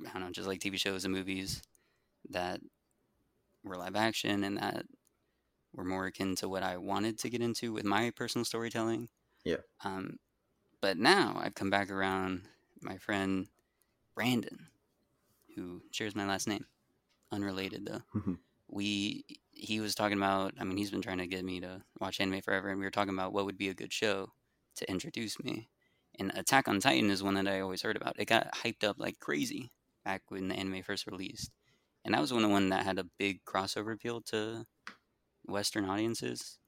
[0.07, 1.63] I don't know, just like TV shows and movies
[2.29, 2.61] that
[3.65, 4.85] were live action and that
[5.75, 9.09] were more akin to what I wanted to get into with my personal storytelling.
[9.45, 9.57] Yeah.
[9.85, 10.19] Um,
[10.83, 12.43] but now I've come back around.
[12.83, 13.47] My friend
[14.15, 14.67] Brandon,
[15.55, 16.67] who shares my last name,
[17.33, 18.37] unrelated though
[18.69, 22.21] we he was talking about i mean he's been trying to get me to watch
[22.21, 24.33] anime forever and we were talking about what would be a good show
[24.77, 25.71] to introduce me.
[26.19, 28.19] And attack on titan is one that i always heard about.
[28.19, 29.73] It got hyped up like crazy
[30.05, 31.51] back when the anime first released.
[32.05, 34.67] And that was one of the one that had a big crossover appeal to
[35.45, 36.59] western audiences.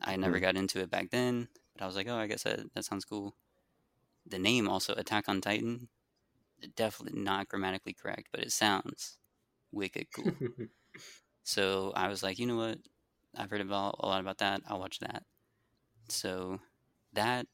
[0.00, 0.40] I never Mhm.
[0.40, 3.04] got into it back then but i was like oh i guess that, that sounds
[3.04, 3.36] cool.
[4.26, 5.88] The name also attack on titan
[6.76, 9.18] definitely not grammatically correct but it sounds
[9.72, 10.42] wicked cool
[11.48, 12.76] so I was like, you know what?
[13.34, 14.60] I've heard about a lot about that.
[14.68, 15.22] I'll watch that.
[16.10, 16.60] So
[17.14, 17.46] that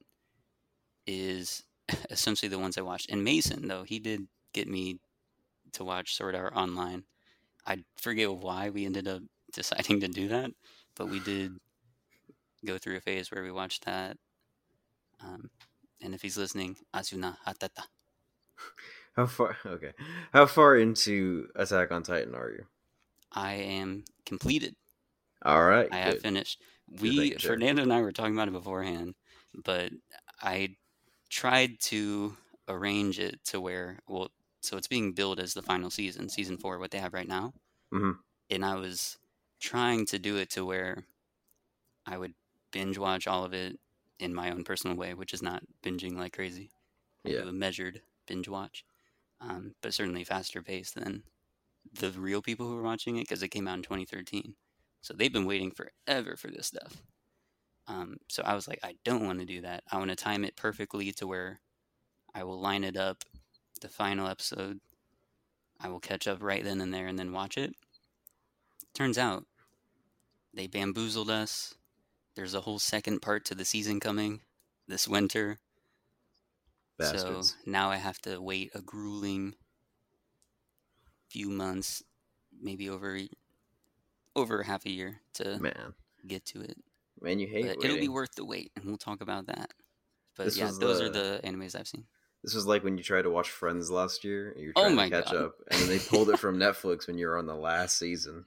[1.07, 1.63] is
[2.11, 3.09] essentially the ones I watched.
[3.09, 4.99] And Mason, though, he did get me
[5.75, 7.05] to watch Sword Art Online.
[7.69, 10.51] I forget why we ended up deciding to do that,
[10.97, 11.53] but we did
[12.67, 14.17] go through a phase where we watched that.
[15.23, 15.51] Um,
[16.03, 17.85] and if he's listening, Asuna Hatata.
[19.15, 19.57] How far?
[19.65, 19.93] Okay.
[20.33, 22.67] How far into Attack on Titan are you?
[23.35, 24.75] I am completed.
[25.45, 25.89] All right.
[25.93, 26.61] I have finished.
[27.01, 27.33] we.
[27.37, 29.15] Fernando and I were talking about it beforehand,
[29.65, 29.93] but
[30.41, 30.77] I
[31.31, 32.37] tried to
[32.69, 34.31] arrange it to where well,
[34.63, 37.53] so it's being billed as the final season, season four, what they have right now,
[37.93, 38.19] Mhm.
[38.51, 39.19] and I was
[39.61, 41.05] trying to do it to where
[42.07, 42.35] I would
[42.71, 43.79] binge watch all of it
[44.19, 46.71] in my own personal way, which is not binging like crazy.
[47.25, 47.41] Yeah.
[47.41, 48.85] a measured binge watch,
[49.41, 51.23] um, but certainly faster paced than
[51.93, 54.55] the real people who were watching it because it came out in 2013.
[55.03, 57.03] So they've been waiting forever for this stuff.
[57.87, 59.85] Um, so I was like, I don't want to do that.
[59.91, 61.61] I want to time it perfectly to where
[62.35, 63.19] I will line it up,
[63.81, 64.81] the final episode.
[65.81, 67.75] I will catch up right then and there and then watch it.
[68.95, 69.45] Turns out
[70.55, 71.75] they bamboozled us.
[72.37, 74.41] There's a whole second part to the season coming
[74.89, 75.59] this winter.
[76.99, 77.51] Bastards.
[77.51, 79.55] So now I have to wait a grueling
[81.35, 82.01] few months,
[82.63, 83.19] maybe over
[84.37, 85.95] over half a year to Man,
[86.29, 86.77] get to it.
[87.21, 89.73] man, you hate But it'll be worth the wait, and we'll talk about that.
[90.37, 92.07] But This yeah, those are the- the animes I've seen.
[92.45, 94.53] This was like when you tried to watch Friends last year.
[94.53, 95.43] And you're Oh trying my to catch God.
[95.45, 98.45] up, and then they pulled it from Netflix when you were on the last season.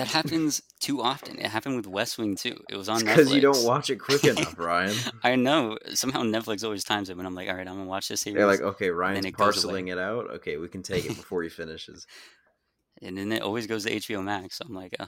[0.00, 1.38] That happens too often.
[1.38, 2.58] It happened with West Wing too.
[2.68, 3.16] It was on Netflix.
[3.16, 4.96] Because you don't watch it quick enough, Ryan.
[5.22, 5.78] I know.
[5.94, 8.36] Somehow Netflix always times it when I'm like, all right, I'm gonna watch this series.
[8.36, 10.30] They're like, okay, Ryan's it parceling it out.
[10.30, 12.06] Okay, we can take it before he finishes.
[13.02, 14.58] and then it always goes to HBO Max.
[14.58, 15.06] So I'm like, uh,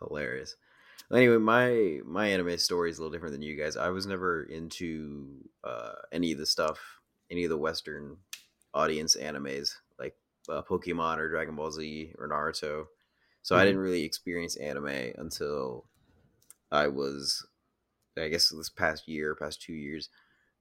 [0.00, 0.56] Hilarious.
[1.12, 3.76] Anyway, my my anime story is a little different than you guys.
[3.76, 6.78] I was never into uh, any of the stuff,
[7.30, 8.16] any of the Western
[8.72, 10.16] audience animes like
[10.48, 12.86] uh, Pokemon or Dragon Ball Z or Naruto.
[13.44, 13.66] So I Mhm.
[13.66, 15.86] didn't really experience anime until
[16.72, 17.46] I was,
[18.16, 20.10] I guess, this past year, past two years,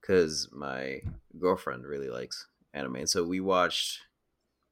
[0.02, 1.02] because my
[1.40, 4.02] girlfriend really likes anime, and so we watched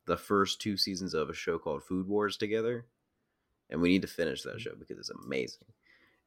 [0.06, 2.88] the first two seasons of a show called Food Wars together
[3.69, 5.67] and we need to finish that show because it's amazing.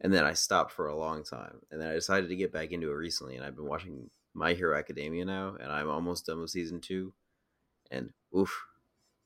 [0.01, 2.73] And then I stopped for a long time, and then I decided to get back
[2.73, 6.41] into it recently, and I've been watching My Hero Academia now, and I'm almost done
[6.41, 7.15] with season two,
[7.91, 8.67] and oof,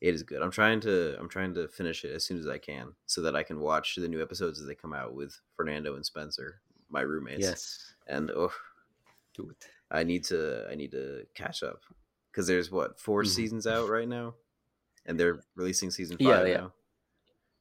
[0.01, 0.43] it is good.
[0.43, 3.35] I'm trying to I'm trying to finish it as soon as I can, so that
[3.37, 7.01] I can watch the new episodes as they come out with Fernando and Spencer, my
[7.03, 7.41] roommates.
[7.47, 7.95] Yes.
[8.07, 8.53] and oh,
[9.35, 9.67] Do it.
[9.91, 11.83] I need to I need to catch up
[12.31, 13.27] because there's what 4 Mhm.
[13.27, 14.35] seasons out right now,
[15.07, 16.57] and they're releasing season five Yeah, yeah.
[16.59, 16.73] now.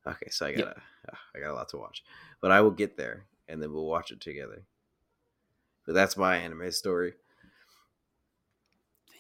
[0.08, 2.04] Okay, so I gotta ah, I got a lot to watch,
[2.42, 4.64] but I will get there and then we'll watch it together.
[5.86, 7.14] But that's my anime story.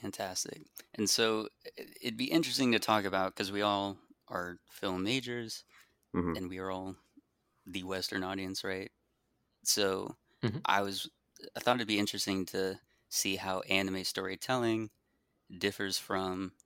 [0.01, 0.63] Fantastic.
[0.93, 5.63] And so it- it'd be interesting to talk about because we all are film majors,
[6.13, 6.35] Mhm.
[6.35, 6.97] and we are all
[7.65, 8.91] the Western audience, right?
[9.63, 10.65] So Mhm.
[10.65, 11.09] I was
[11.55, 14.91] I thought it'd be interesting to see how anime storytelling
[15.59, 16.57] differs from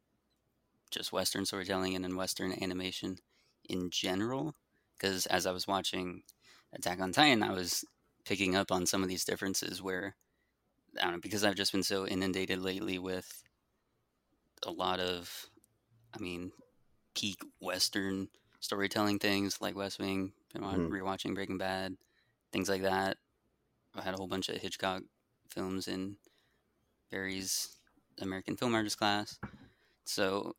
[0.89, 3.17] just Western storytelling and then Western animation
[3.63, 4.55] in general.
[4.97, 6.23] Because as I was watching
[6.73, 7.83] Attack on Titan, I was
[8.25, 10.15] picking up on some of these differences where
[10.99, 13.43] I don't know because I've just been so inundated lately with
[14.63, 15.49] a lot of,
[16.13, 16.51] I mean,
[17.15, 20.89] peak Western storytelling things like West Wing, been Mhm.
[20.89, 21.97] rewatching Breaking Bad,
[22.51, 23.17] things like that.
[23.95, 25.03] I had a whole bunch of Hitchcock
[25.49, 26.17] films in
[27.09, 27.77] Barry's
[28.19, 29.39] American Film Artist class,
[30.05, 30.55] so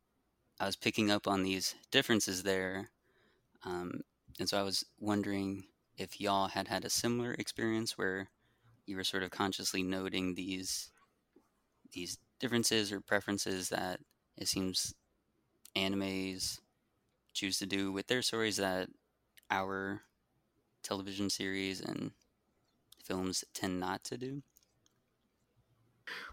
[0.59, 2.91] I was picking up on these differences there,
[3.63, 4.01] um,
[4.39, 5.67] and so I was wondering
[5.97, 8.29] if y'all had had a similar experience where
[8.85, 10.91] you were sort of consciously noting these
[11.91, 13.99] these differences or preferences that
[14.37, 14.93] it seems
[15.75, 16.61] animes
[17.33, 18.89] choose to do with their stories that
[19.51, 20.03] our
[20.83, 22.13] television series and
[23.03, 24.43] films tend not to do.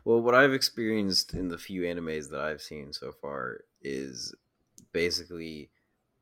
[0.05, 4.35] Well, what I've experienced in the few animes that I've seen so far is
[4.93, 5.71] basically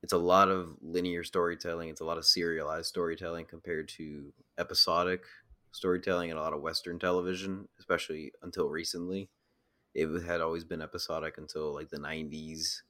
[0.02, 5.24] it's a lot of linear storytelling, it's a lot of serialized storytelling compared to episodic
[5.72, 9.28] storytelling and a lot of western television, especially until recently.
[9.94, 12.82] It had always been episodic until like the 90s.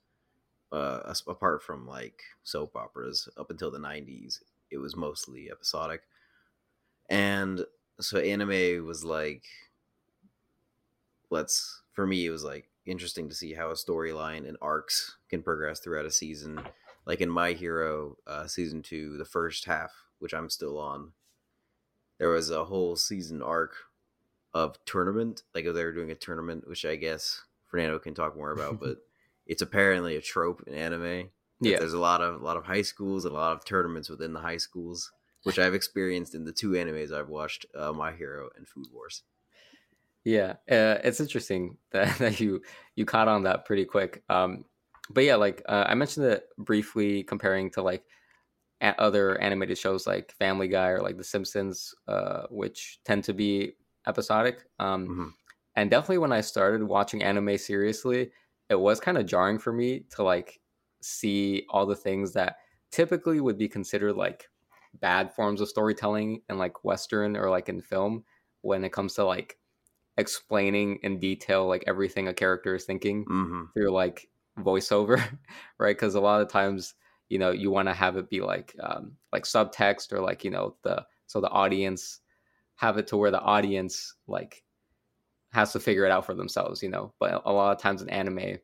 [0.70, 6.02] Uh, apart from like soap operas up until the 90s, it was mostly episodic.
[7.08, 7.64] And
[8.00, 9.44] so anime was like
[11.30, 15.42] let's for me it was like interesting to see how a storyline and arcs can
[15.42, 16.60] progress throughout a season
[17.06, 21.12] like in my hero uh, season two the first half which i'm still on
[22.18, 23.74] there was a whole season arc
[24.54, 28.52] of tournament like they were doing a tournament which i guess fernando can talk more
[28.52, 28.98] about but
[29.46, 31.78] it's apparently a trope in anime Yeah.
[31.78, 34.32] there's a lot of a lot of high schools and a lot of tournaments within
[34.32, 35.12] the high schools
[35.44, 39.22] which i've experienced in the two animes i've watched uh, my hero and food wars
[40.24, 42.60] Yeah, uh, it's interesting that, that you
[42.96, 44.22] you caught on that pretty quick.
[44.28, 44.64] Um,
[45.10, 48.04] but yeah, like uh, I mentioned it briefly, comparing to like
[48.80, 53.34] a- other animated shows like Family Guy or like The Simpsons, uh, which tend to
[53.34, 53.74] be
[54.06, 54.64] episodic.
[54.78, 55.34] Um, Mhm.
[55.76, 58.32] And definitely when I started watching anime seriously,
[58.68, 60.60] it was kind of jarring for me to like
[61.02, 62.58] see all the things that
[62.90, 64.48] typically would be considered like
[64.94, 68.24] bad forms of storytelling in like Western or like in film
[68.62, 69.58] when it comes to like
[70.16, 75.38] explaining in detail like everything a character is thinking hmm through like voiceover
[75.78, 76.94] right because a lot of times
[77.28, 80.50] you know you want to have it be like um like subtext or like you
[80.50, 82.20] know the so the audience
[82.76, 84.62] have it to where the audience like
[85.50, 87.12] has to figure it out for themselves you know?
[87.18, 88.58] But a lot of times in anime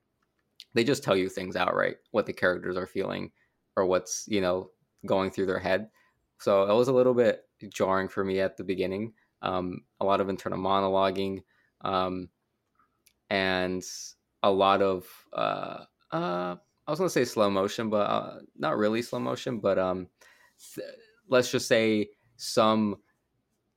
[0.75, 3.31] they just tell you things outright what the characters are feeling
[3.77, 4.71] or what's you know
[5.07, 5.89] going through their head.
[6.39, 9.13] So it was a little bit jarring for me at the beginning
[9.45, 11.43] um, a lot of internal monologuing
[11.83, 12.29] um,
[13.31, 13.83] and
[14.43, 19.03] a lot of uh, uh, I was gonna say slow motion, but uh, not really
[19.03, 19.61] slow motion.
[19.61, 20.09] But um,
[20.75, 20.87] th-
[21.29, 22.97] let's just say some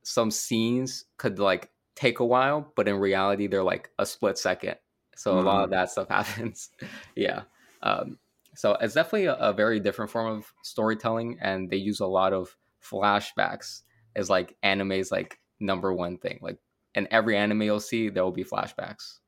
[0.04, 4.76] some scenes could like take a while, but in reality they're like a split second.
[5.15, 6.70] So a lot of that stuff happens.
[7.15, 7.43] yeah.
[7.82, 8.20] Um,
[8.56, 12.34] so it's definitely a, a very different form of storytelling, and they use a lot
[12.34, 13.82] of flashbacks
[14.15, 16.39] as like anime's like number one thing.
[16.41, 16.58] Like
[16.96, 19.20] in every anime you'll see, there will be flashbacks.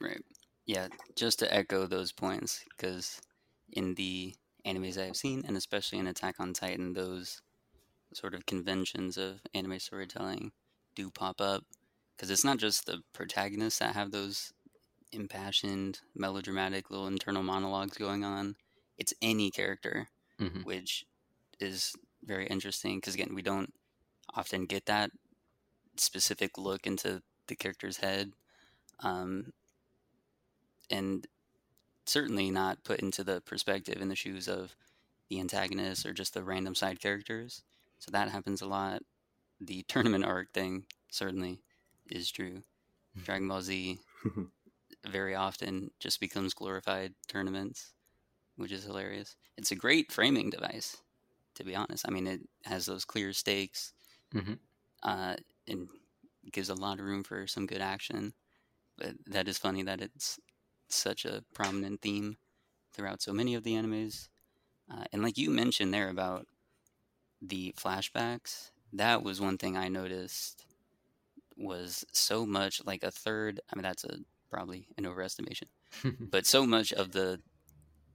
[0.00, 0.22] Right.
[0.66, 3.20] Yeah, just to echo those points, because
[3.72, 4.34] in the
[4.66, 7.42] animes I've seen, and especially in Attack on Titan, those
[8.14, 10.52] sort of conventions of anime storytelling
[10.94, 11.64] do pop up.
[12.16, 14.52] Because it's not just the protagonists that have those
[15.12, 18.56] impassioned, melodramatic little internal monologues going on,
[18.98, 21.04] it's any character, hmm which
[21.60, 22.98] is very interesting.
[22.98, 23.74] Because again, we don't
[24.34, 25.10] often get that
[25.96, 28.32] specific look into the character's head.
[29.00, 29.52] Um,
[30.90, 31.26] and
[32.06, 34.76] certainly not put into the perspective in the shoes of
[35.30, 37.62] the antagonist or just the random side characters.
[37.98, 39.02] So that happens a lot.
[39.60, 41.62] The tournament arc thing certainly
[42.10, 42.62] is true.
[43.24, 43.98] Dragon Ball Z
[45.06, 47.92] very often just becomes glorified tournaments,
[48.56, 49.36] which is hilarious.
[49.56, 50.98] It's a great framing device,
[51.56, 52.06] to be honest.
[52.08, 53.92] I mean, it has those clear stakes
[54.32, 54.58] Mhm.
[55.02, 55.88] uh, and
[56.52, 58.34] gives a lot of room for some good action.
[58.98, 60.38] But that is funny that it's
[60.88, 62.36] such a prominent theme
[62.92, 64.28] throughout so many of the animes.
[64.90, 66.46] Uh, and like you mentioned there about
[67.40, 70.64] the flashbacks, that was one thing I noticed
[71.56, 73.60] was so much like a third.
[73.72, 74.18] I mean, that's a
[74.50, 75.68] probably an overestimation,
[76.20, 77.40] but so much of the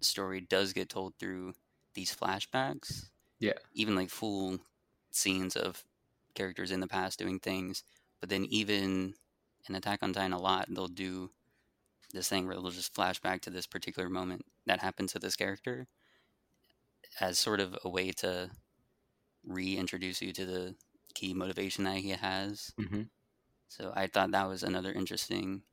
[0.01, 1.53] story does get told through
[1.93, 3.09] these flashbacks.
[3.39, 3.53] Yeah.
[3.73, 4.59] Even like full
[5.11, 5.83] scenes of
[6.35, 7.83] characters in the past doing things,
[8.19, 9.15] but then even
[9.67, 11.29] in Attack on Titan a lot, they'll do
[12.13, 15.35] this thing where they'll just flash back to this particular moment that happened to this
[15.35, 15.87] character
[17.19, 18.51] as sort of a way to
[19.43, 20.77] reintroduce you to the
[21.15, 22.73] key motivation that he has.
[22.77, 23.03] hmm
[23.69, 25.63] So I thought that was another interesting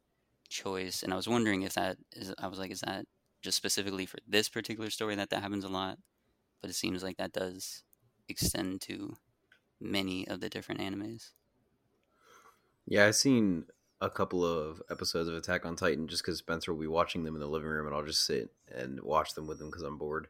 [0.48, 2.34] choice, and I was wondering if that is.
[2.38, 3.06] I was like, is that
[3.42, 5.98] just specifically for this particular story that that happens a lot?
[6.62, 7.84] But it seems like that does
[8.28, 9.16] extend to
[9.80, 11.32] many of the different animes.
[12.86, 13.66] Yeah, I've seen
[14.00, 17.34] a couple of episodes of Attack on Titan just because Spencer will be watching them
[17.34, 19.98] in the living room, and I'll just sit and watch them with him because I'm
[19.98, 20.28] bored,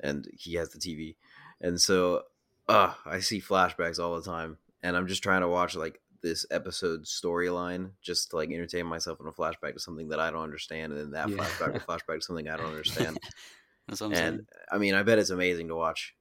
[0.00, 1.16] and he has the TV,
[1.60, 2.24] and so,
[2.68, 6.46] uh, I see flashbacks all the time, and I'm just trying to watch like this
[6.50, 10.42] episode storyline, just to like entertain myself in a flashback to something that I don't
[10.42, 11.36] understand, and then that Yeah.
[11.36, 13.20] flashback to flashback to something I don't understand,
[13.88, 14.46] That's what I'm and saying.
[14.70, 16.14] I mean, I bet it's amazing to watch,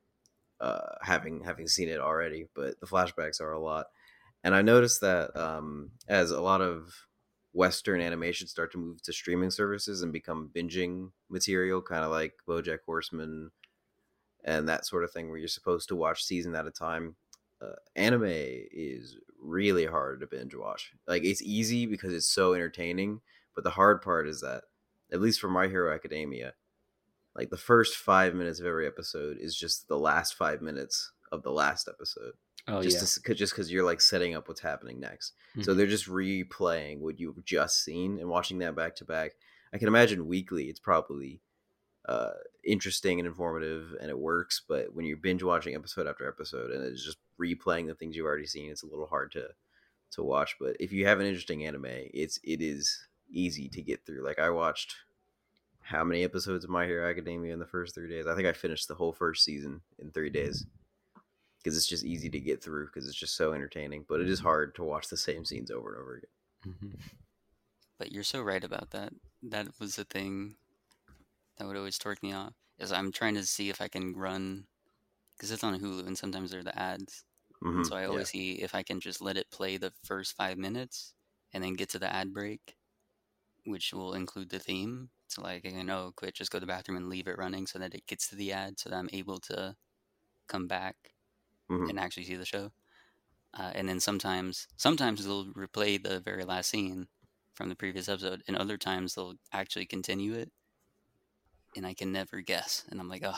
[0.60, 2.48] uh, having having seen it already.
[2.56, 3.88] But the flashbacks are a lot,
[4.43, 6.93] and I noticed that um, as a lot of
[7.53, 12.34] Western animations start to move to streaming services and become binging material, kind of like
[12.47, 13.51] BoJack Horseman
[14.43, 17.15] and that sort of thing, where you're supposed to watch season at a time.
[17.62, 20.91] Uh, anime is really hard to binge watch.
[21.08, 23.21] Like it's easy because it's so entertaining,
[23.56, 24.63] but the hard part is that,
[25.12, 26.53] at least for My Hero Academia,
[27.36, 31.43] like the first five minutes of every episode is just the last five minutes of
[31.43, 32.34] the last episode
[32.67, 33.34] Oh just yeah.
[33.34, 35.34] to, just because you're like setting up what's happening next.
[35.62, 35.78] So Mhm.
[35.78, 39.34] they're just replaying what you've just seen and watching that back to back.
[39.74, 41.41] I can imagine weekly it's probably
[42.07, 42.32] uh
[42.66, 46.84] interesting and informative and it works but when you're binge watching episode after episode and
[46.84, 49.47] it's just replaying the things you've already seen it's a little hard to
[50.11, 54.05] to watch but if you have an interesting anime it's it is easy to get
[54.05, 54.22] through.
[54.24, 54.95] Like i watched
[55.82, 58.28] how many episodes of my hero academia in the first three days?
[58.28, 60.66] I think i finished the whole first season in three days
[61.64, 64.39] because it's just easy to get through because it's just so entertaining but it is
[64.41, 66.30] hard to watch the same scenes over and over again
[66.66, 67.24] Mhm.
[67.97, 69.14] But you're so right about that.
[69.41, 70.57] That was the thing
[71.57, 72.53] that would always torque me off.
[72.78, 74.68] is I'm trying to see if I can run
[75.38, 77.26] because it's on Hulu and sometimes there are the ads.
[77.61, 78.07] Mhm, So I yeah.
[78.07, 81.16] always see if I can just let it play the first five minutes
[81.53, 82.78] and then get to the ad break,
[83.66, 85.11] which will include the theme.
[85.30, 87.68] So like I can oh quit, just go to the bathroom and leave it running
[87.68, 89.78] so that it gets to the ad so that I'm able to
[90.47, 91.12] come back
[91.74, 91.89] Mhm.
[91.89, 92.71] and actually see the show.
[93.53, 97.07] Uh, and then sometimes sometimes they'll replay the very last scene
[97.53, 100.51] from the previous episode, and other times they'll actually continue it,
[101.76, 102.84] and I can never guess.
[102.89, 103.38] And I'm like, oh,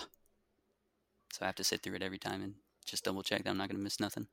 [1.33, 2.55] so I have to sit through it every time and
[2.85, 4.27] just double check that I'm not going to miss nothing.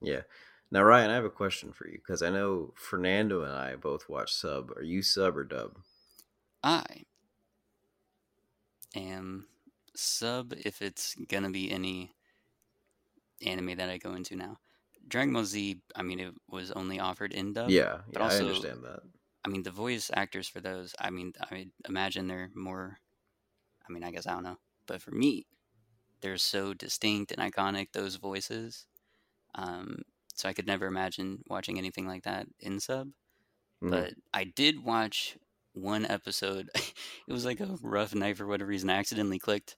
[0.00, 0.22] Yeah.
[0.70, 4.08] Now, Ryan, I have a question for you because I know Fernando and I both
[4.08, 4.70] watch sub.
[4.76, 5.78] Are you sub or dub?
[6.62, 7.04] I
[8.94, 9.46] am
[9.94, 12.12] sub if it's gonna be any
[13.42, 14.58] anime that I go into now.
[15.06, 17.70] Dragon Ball Z, I mean, it was only offered in dub.
[17.70, 19.00] yeah, but yeah, also- I understand that.
[19.44, 22.98] I mean, the voice actors for those, I mean, I imagine they're more.
[23.88, 25.46] I mean, I guess I don't know, but for me,
[26.20, 27.92] they're so distinct and iconic.
[27.92, 28.84] Those voices,
[29.54, 30.02] um,
[30.34, 33.08] so I could never imagine watching anything like that in sub.
[33.82, 33.90] Mhm.
[33.90, 35.38] But I did watch
[35.72, 36.68] one episode.
[36.74, 38.90] it was like a rough night for whatever reason.
[38.90, 39.76] I accidentally clicked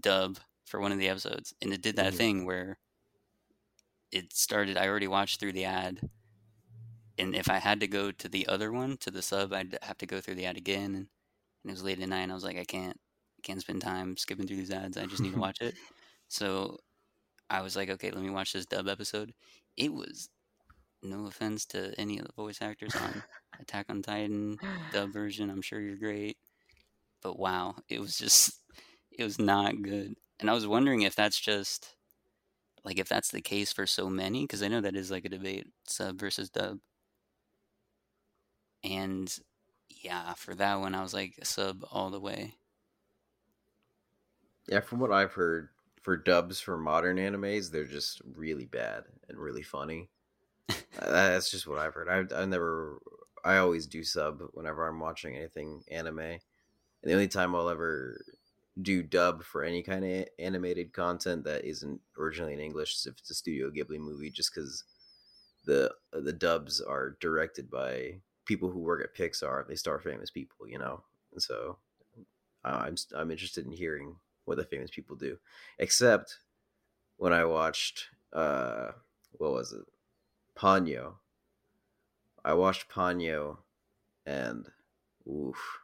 [0.00, 2.16] dub for one of the episodes, and it did that Mhm.
[2.16, 2.78] thing where
[4.12, 4.76] it started.
[4.76, 6.02] I already watched through the ad,
[7.18, 9.98] and if I had to go to the other one to the sub, I'd have
[9.98, 10.94] to go through the ad again.
[10.94, 11.08] And,
[11.64, 12.98] and it was late at night, and I was like, I can't,
[13.42, 14.96] can't spend time skipping through these ads.
[14.96, 15.76] I just need to watch it.
[16.28, 16.78] So
[17.50, 19.34] I was like, okay, let me watch this dub episode.
[19.76, 20.28] It was
[21.02, 23.24] no offense to any of the voice actors on
[23.60, 24.60] Attack on Titan
[24.90, 25.50] dub version.
[25.50, 26.38] I'm sure you're great,
[27.22, 28.60] but wow, it was just
[29.12, 30.14] it was not good.
[30.42, 31.96] And I was wondering if that's just
[32.84, 35.30] like if that's the case for so many because I know that is like a
[35.30, 36.80] debate sub versus dub.
[38.84, 39.36] And
[39.88, 42.58] yeah, for that one, I was like sub all the way.
[44.68, 45.70] Yeah, from what I've heard,
[46.00, 50.10] for dubs for modern animes, they're just really bad and really funny.
[50.98, 52.08] Uh, That's just what I've heard.
[52.32, 53.00] I I never,
[53.44, 56.40] I always do sub whenever I'm watching anything anime, and
[57.02, 58.20] the only time I'll ever
[58.80, 63.18] do dub for any kind of animated content that isn't originally in English is if
[63.18, 64.84] it's a Studio Ghibli movie, just because
[65.64, 69.66] the the dubs are directed by people who work at Pixar.
[69.66, 71.02] They star famous people, you know,
[71.32, 71.78] and so
[72.64, 75.38] uh, I'm I'm interested in hearing what the famous people do.
[75.78, 76.38] Except
[77.16, 78.92] when I watched uh
[79.32, 79.84] what was it?
[80.56, 81.14] Ponyo.
[82.44, 83.58] I watched Ponyo
[84.26, 84.66] and
[85.28, 85.81] oof.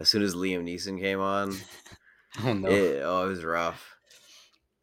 [0.00, 1.66] As soon as Liam Neeson came on,
[2.44, 2.68] Oh no.
[2.68, 3.96] it, oh, it was rough.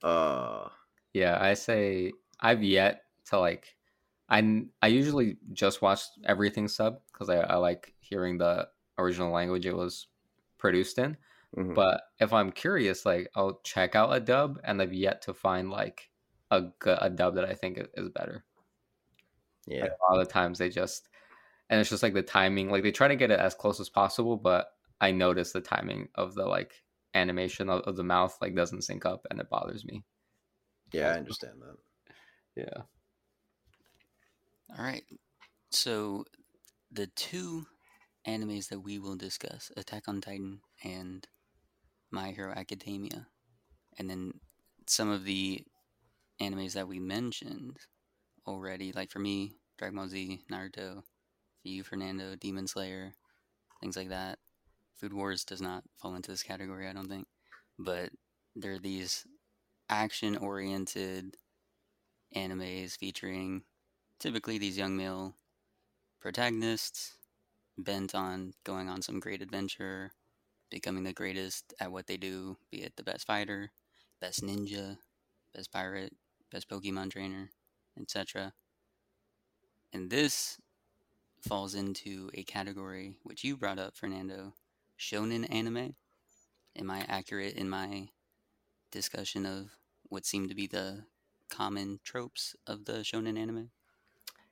[0.04, 0.70] Uh
[1.14, 3.76] Yeah, I say I've yet to like.
[4.30, 9.66] I I usually just watch everything sub because I, I like hearing the original language
[9.66, 10.08] it was
[10.58, 11.18] produced in.
[11.56, 11.74] mhm.
[11.74, 15.72] But if I'm curious, like I'll check out a dub, and I've yet to find
[15.72, 16.12] like
[16.52, 18.46] a a dub that I think is better.
[19.68, 19.82] yeah.
[19.82, 21.10] Like, a lot of the times they just,
[21.70, 22.70] and it's just like the timing.
[22.70, 24.68] Like they try to get it as close as possible, but
[25.00, 26.74] I notice the timing of the like
[27.14, 30.04] animation of, of the mouth like doesn't sync up, and it bothers me.
[30.92, 31.78] Yeah, I understand that.
[32.56, 32.84] Yeah.
[34.78, 35.04] All right.
[35.70, 36.26] So
[36.92, 37.66] the two
[38.28, 41.28] animes that we will discuss, Attack on Titan and
[42.12, 43.28] My Hero Academia,
[43.98, 44.34] and then
[44.88, 45.64] some of the
[46.42, 47.78] animes that we mentioned
[48.46, 51.04] already, like for me, Dragon Ball Z, Naruto,
[51.62, 53.14] for you, Fernando, Demon Slayer,
[53.82, 54.40] things like that.
[54.98, 57.28] Food Wars does not fall into this category, I don't think.
[57.78, 58.10] But
[58.56, 59.26] there are these
[59.90, 61.38] action oriented
[62.36, 63.64] animes featuring
[64.20, 65.36] typically these young male
[66.20, 67.18] protagonists
[67.78, 70.12] bent on going on some great adventure,
[70.72, 73.72] becoming the greatest at what they do, be it the best fighter,
[74.20, 74.98] best ninja,
[75.54, 76.14] best pirate,
[76.52, 77.52] best Pokemon trainer,
[78.00, 78.54] etc.
[79.94, 80.58] And this
[81.48, 84.54] falls into a category which you brought up, Fernando,
[85.00, 85.96] shonen anime.
[86.76, 88.10] Am I accurate in my
[88.92, 89.72] discussion of
[90.04, 91.04] what seem to be the
[91.50, 93.70] common tropes of the shonen anime?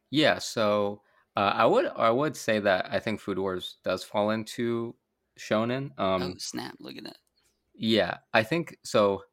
[0.09, 1.01] Yeah, so
[1.35, 4.95] uh, I would I would say that I think Food Wars does fall into
[5.39, 5.97] shonen.
[5.99, 6.75] Um, oh snap!
[6.79, 7.17] Look at that.
[7.75, 9.23] yeah, I think so.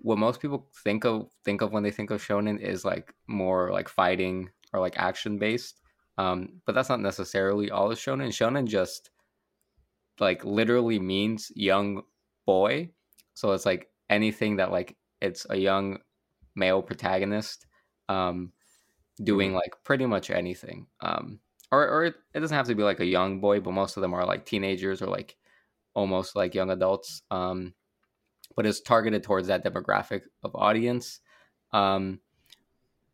[0.00, 3.70] What most people think of think of when they think of shonen is like more
[3.70, 5.80] like fighting or like action based.
[6.18, 8.28] Um, but that's not necessarily all of shonen.
[8.28, 9.10] Shonen just
[10.20, 12.02] like literally means young
[12.46, 12.90] boy.
[13.34, 15.98] So it's like anything that like it's a young
[16.54, 17.66] male protagonist
[18.08, 18.52] um
[19.22, 20.86] doing like pretty much anything.
[21.00, 21.40] Um
[21.70, 24.00] or or it, it doesn't have to be like a young boy, but most of
[24.02, 25.36] them are like teenagers or like
[25.94, 27.22] almost like young adults.
[27.30, 27.74] Um
[28.56, 31.20] but it's targeted towards that demographic of audience.
[31.72, 32.20] Um,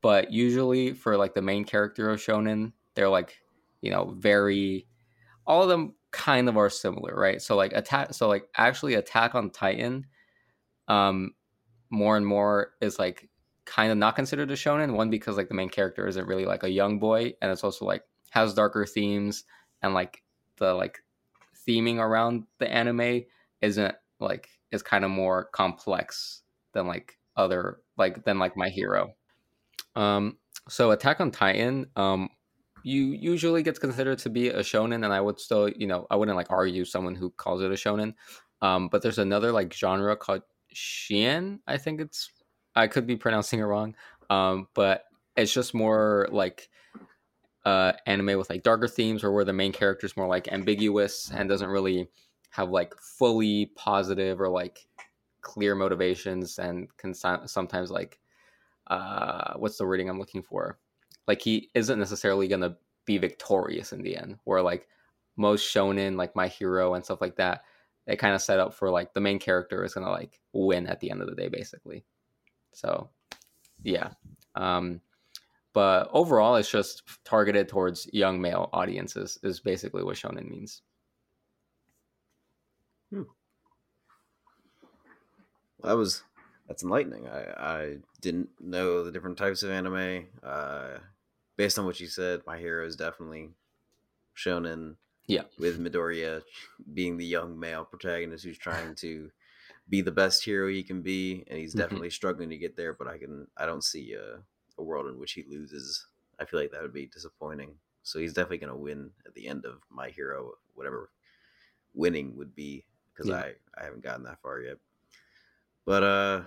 [0.01, 3.37] but usually for like the main character of shonen, they're like
[3.81, 4.87] you know very
[5.47, 7.41] all of them kind of are similar, right?
[7.41, 10.07] So like attack, so like actually Attack on Titan,
[10.89, 11.33] um,
[11.91, 13.29] more and more is like
[13.65, 14.95] kind of not considered a shonen.
[14.95, 17.85] One because like the main character isn't really like a young boy, and it's also
[17.85, 19.45] like has darker themes
[19.83, 20.23] and like
[20.57, 20.99] the like
[21.67, 23.23] theming around the anime
[23.61, 26.43] isn't like is kind of more complex
[26.73, 29.15] than like other like than like my hero.
[29.95, 30.39] Um,
[30.69, 32.29] so Attack on Titan, um,
[32.89, 36.17] you usually gets considered to be a shonen, and I would still, you know, I
[36.17, 38.15] wouldn't like argue someone who calls it a shonen.
[38.63, 40.43] Um, but there's another like genre called
[40.75, 41.59] Shien.
[41.67, 42.31] I think it's
[42.75, 43.95] I could be pronouncing it wrong.
[44.31, 45.05] Um, but
[45.37, 46.71] it's just more like
[47.67, 51.31] uh, anime with like darker themes, or where the main character is more like ambiguous
[51.31, 52.09] and doesn't really
[52.51, 54.87] have like fully positive or like
[55.43, 58.19] clear motivations, and can sometimes like
[58.87, 60.79] uh, what's the wording I'm looking for?
[61.29, 64.39] Like he isn't necessarily gonna be victorious in the end.
[64.45, 64.89] Where like
[65.37, 67.63] most shonen, like My Hero and stuff like that,
[68.07, 71.01] they kind of set up for like the main character is gonna like win at
[71.01, 72.05] the end of the day, basically.
[72.73, 73.11] So,
[73.83, 74.11] yeah.
[74.55, 75.03] Um,
[75.75, 79.39] but overall, it's just targeted towards young male audiences.
[79.43, 80.83] Is basically what shonen means.
[83.11, 83.23] Hmm.
[85.85, 86.23] That was
[86.67, 87.29] that's enlightening.
[87.29, 90.27] I I didn't know the different types of anime.
[90.43, 90.99] Uh,
[91.59, 93.51] based on what you said, my hero is definitely
[94.35, 94.95] shonen.
[95.27, 96.41] Yeah, with Midoriya
[96.95, 99.31] being the young male protagonist who's trying to
[99.87, 101.81] be the best hero he can be, and he's mm-hmm.
[101.81, 102.15] definitely mm-hmm.
[102.15, 102.95] struggling to get there.
[102.95, 104.39] But I can I don't see a,
[104.79, 106.07] a world in which he loses.
[106.41, 107.75] I feel like that would be disappointing.
[108.05, 111.11] So he's definitely going to win at the end of my hero, whatever
[111.93, 113.37] winning would be, because yeah.
[113.37, 114.79] I I haven't gotten that far yet.
[115.85, 116.43] But uh,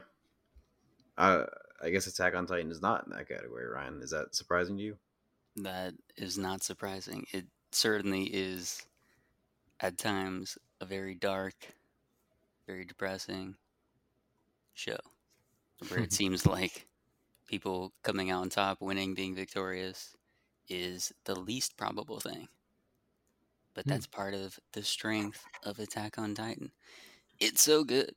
[1.19, 1.45] I
[1.83, 3.65] I guess Attack on Titan is not in that category.
[3.65, 4.97] Ryan, is that surprising to you?
[5.57, 7.25] That is not surprising.
[7.31, 8.85] It certainly is
[9.79, 11.55] at times a very dark
[12.71, 13.55] very depressing
[14.73, 14.97] show
[15.89, 16.87] where it seems like
[17.47, 20.15] people coming out on top, winning, being victorious
[20.69, 22.47] is the least probable thing.
[23.73, 23.91] But hmm.
[23.91, 26.71] that's part of the strength of Attack on Titan.
[27.39, 28.13] It's so good.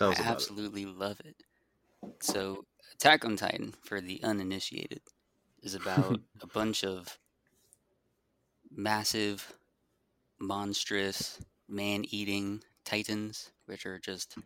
[0.00, 0.88] I absolutely it.
[0.88, 1.36] love it.
[2.20, 5.00] So, Attack on Titan, for the uninitiated,
[5.62, 7.18] is about a bunch of
[8.70, 9.54] massive,
[10.38, 11.38] monstrous,
[11.68, 14.36] man eating titans, which are just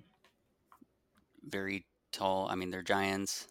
[1.48, 2.48] very tall.
[2.48, 3.48] I mean, they're giants,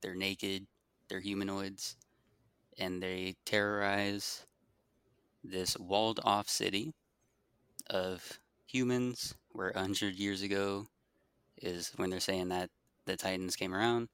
[0.00, 0.66] they're naked,
[1.08, 1.96] they're humanoids,
[2.78, 4.44] and they terrorize
[5.44, 6.94] this walled off city
[7.90, 10.86] of humans where 100 years ago
[11.56, 12.70] is when they're saying that
[13.06, 14.08] the Titans came around.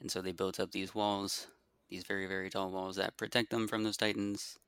[0.00, 1.48] And so they built up these walls,
[1.88, 4.58] these very, very tall walls that protect them from those Titans.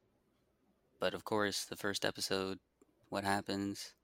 [0.99, 2.59] But of course, the first episode,
[3.09, 3.95] what happens?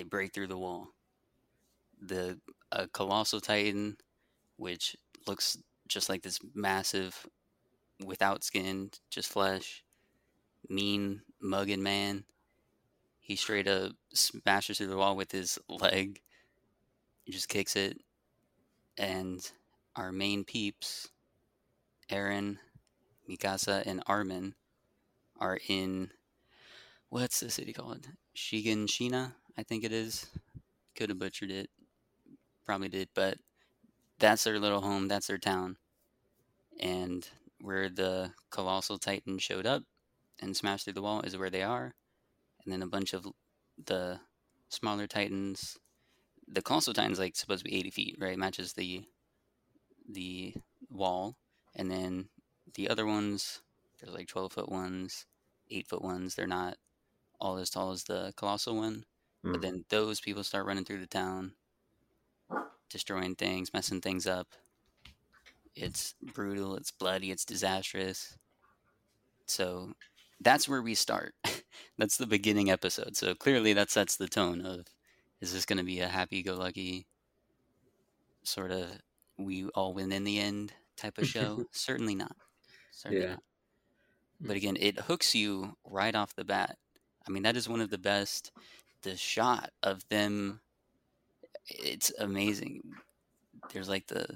[0.00, 0.88] they break through the wall.
[2.00, 2.38] The
[2.72, 3.98] a colossal titan,
[4.56, 4.96] which
[5.26, 5.58] looks
[5.88, 7.26] just like this massive,
[8.02, 9.84] without skin, just flesh,
[10.68, 12.24] mean mugging man.
[13.18, 16.22] He straight up smashes through the wall with his leg.
[17.24, 17.98] He just kicks it,
[18.96, 19.40] and
[20.00, 21.10] our main peeps,
[22.10, 22.56] Eren,
[23.28, 24.54] Mikasa, and Armin,
[25.38, 26.10] are in
[27.10, 28.08] what's the city called?
[28.34, 30.26] Shiganshina, I think it is.
[30.96, 31.68] Could have butchered it.
[32.64, 33.36] Probably did, but
[34.18, 35.06] that's their little home.
[35.06, 35.76] That's their town.
[36.80, 37.28] And
[37.60, 39.82] where the colossal titan showed up
[40.40, 41.92] and smashed through the wall is where they are.
[42.64, 43.26] And then a bunch of
[43.84, 44.20] the
[44.70, 45.76] smaller titans.
[46.48, 48.38] The colossal titan's like supposed to be 80 feet, right?
[48.38, 49.04] Matches the
[50.12, 50.54] the
[50.90, 51.36] wall.
[51.74, 52.28] And then
[52.74, 53.60] the other ones,
[54.00, 55.26] there's like 12 foot ones,
[55.70, 56.34] 8 foot ones.
[56.34, 56.76] They're not
[57.40, 59.04] all as tall as the colossal one.
[59.44, 59.52] Mm.
[59.52, 61.52] But then those people start running through the town,
[62.88, 64.48] destroying things, messing things up.
[65.74, 68.36] It's brutal, it's bloody, it's disastrous.
[69.46, 69.94] So
[70.40, 71.34] that's where we start.
[71.98, 73.16] that's the beginning episode.
[73.16, 74.86] So clearly that sets the tone of
[75.40, 77.06] is this going to be a happy go lucky
[78.42, 78.86] sort of
[79.40, 81.64] we all win in the end type of show?
[81.72, 82.36] Certainly not.
[82.92, 83.30] Certainly yeah.
[83.30, 83.42] not.
[84.40, 84.56] But hmm.
[84.56, 86.76] again, it hooks you right off the bat.
[87.26, 88.52] I mean, that is one of the best
[89.02, 90.60] the shot of them
[91.66, 92.82] it's amazing
[93.72, 94.26] there's like the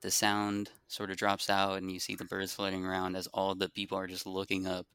[0.00, 3.54] the sound sort of drops out and you see the birds floating around as all
[3.54, 4.86] the people are just looking up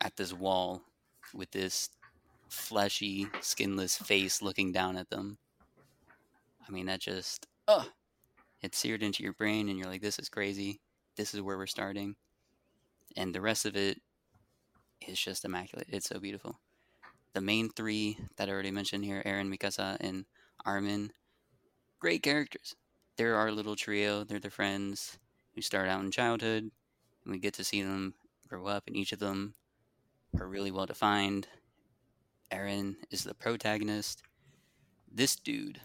[0.00, 0.82] at this wall
[1.34, 1.90] with this
[2.48, 5.38] fleshy, skinless face looking down at them.
[6.66, 7.86] I mean, that just, oh,
[8.60, 10.80] it's seared into your brain, and you're like, this is crazy.
[11.16, 12.16] This is where we're starting.
[13.16, 14.00] And the rest of it
[15.06, 15.88] is just immaculate.
[15.90, 16.58] It's so beautiful.
[17.34, 20.24] The main three that I already mentioned here Eren Mikasa, and
[20.64, 21.12] Armin,
[22.00, 22.74] great characters.
[23.16, 24.24] They're our little trio.
[24.24, 25.18] They're the friends
[25.54, 26.70] who start out in childhood,
[27.24, 28.14] and we get to see them
[28.48, 29.54] grow up, and each of them
[30.40, 31.48] are really well defined.
[32.50, 34.22] Eren is the protagonist.
[35.10, 35.80] This dude,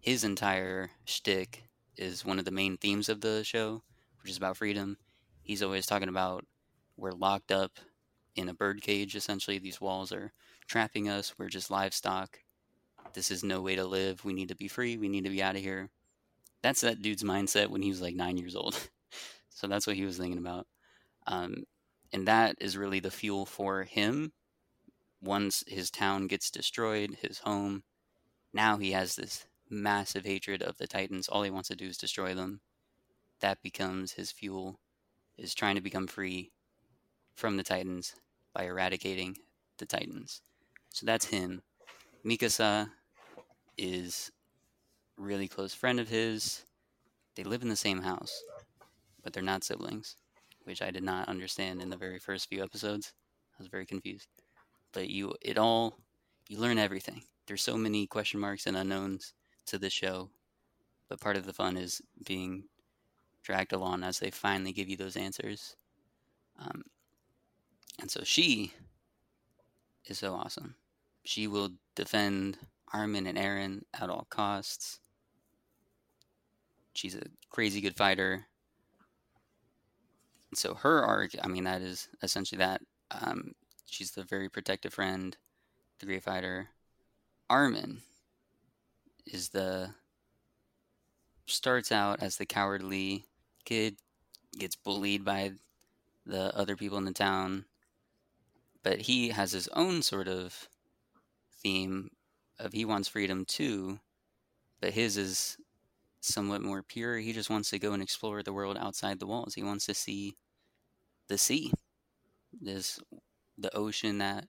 [0.00, 1.64] his entire shtick
[1.96, 3.82] is one of the main themes of the show,
[4.22, 4.96] which is about freedom.
[5.42, 6.44] He's always talking about
[6.96, 7.78] we're locked up
[8.36, 9.58] in a birdcage, essentially.
[9.58, 10.32] These walls are
[10.66, 11.34] trapping us.
[11.38, 12.38] We're just livestock.
[13.14, 14.24] This is no way to live.
[14.24, 14.96] We need to be free.
[14.96, 15.90] We need to be out of here.
[16.62, 18.78] That's that dude's mindset when he was like nine years old.
[19.50, 20.66] so that's what he was thinking about.
[21.26, 21.64] Um,
[22.12, 24.32] and that is really the fuel for him.
[25.22, 27.82] Once his town gets destroyed, his home,
[28.52, 31.28] now he has this massive hatred of the Titans.
[31.28, 32.60] All he wants to do is destroy them.
[33.40, 34.80] That becomes his fuel,
[35.38, 36.52] is trying to become free
[37.34, 38.14] from the Titans
[38.52, 39.38] by eradicating
[39.78, 40.42] the Titans.
[40.90, 41.62] So that's him.
[42.24, 42.90] Mikasa
[43.78, 44.30] is
[45.16, 46.64] really close friend of his.
[47.36, 48.42] They live in the same house,
[49.22, 50.16] but they're not siblings,
[50.64, 53.14] which I did not understand in the very first few episodes.
[53.58, 54.28] I was very confused.
[54.92, 55.98] But you it all
[56.48, 57.22] you learn everything.
[57.46, 59.32] There's so many question marks and unknowns
[59.70, 60.30] to the show,
[61.08, 62.64] but part of the fun is being
[63.42, 65.76] dragged along as they finally give you those answers.
[66.58, 66.82] Um,
[68.00, 68.72] and so she
[70.06, 70.74] is so awesome.
[71.24, 72.58] She will defend
[72.92, 75.00] Armin and Eren at all costs.
[76.94, 78.46] She's a crazy good fighter.
[80.50, 82.82] And So her arc, I mean, that is essentially that.
[83.10, 83.52] Um,
[83.86, 85.36] she's the very protective friend,
[85.98, 86.68] the great fighter.
[87.48, 88.00] Armin
[89.26, 89.94] is the
[91.46, 93.24] starts out as the cowardly
[93.64, 93.96] kid,
[94.58, 95.52] gets bullied by
[96.26, 97.64] the other people in the town,
[98.82, 100.68] but he has his own sort of
[101.62, 102.10] theme
[102.58, 103.98] of he wants freedom too,
[104.80, 105.56] but his is
[106.20, 107.18] somewhat more pure.
[107.18, 109.54] He just wants to go and explore the world outside the walls.
[109.54, 110.36] He wants to see
[111.28, 111.72] the sea,
[112.60, 113.00] this
[113.56, 114.46] the ocean that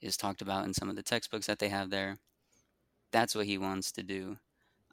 [0.00, 2.18] is talked about in some of the textbooks that they have there.
[3.14, 4.38] That's what he wants to do.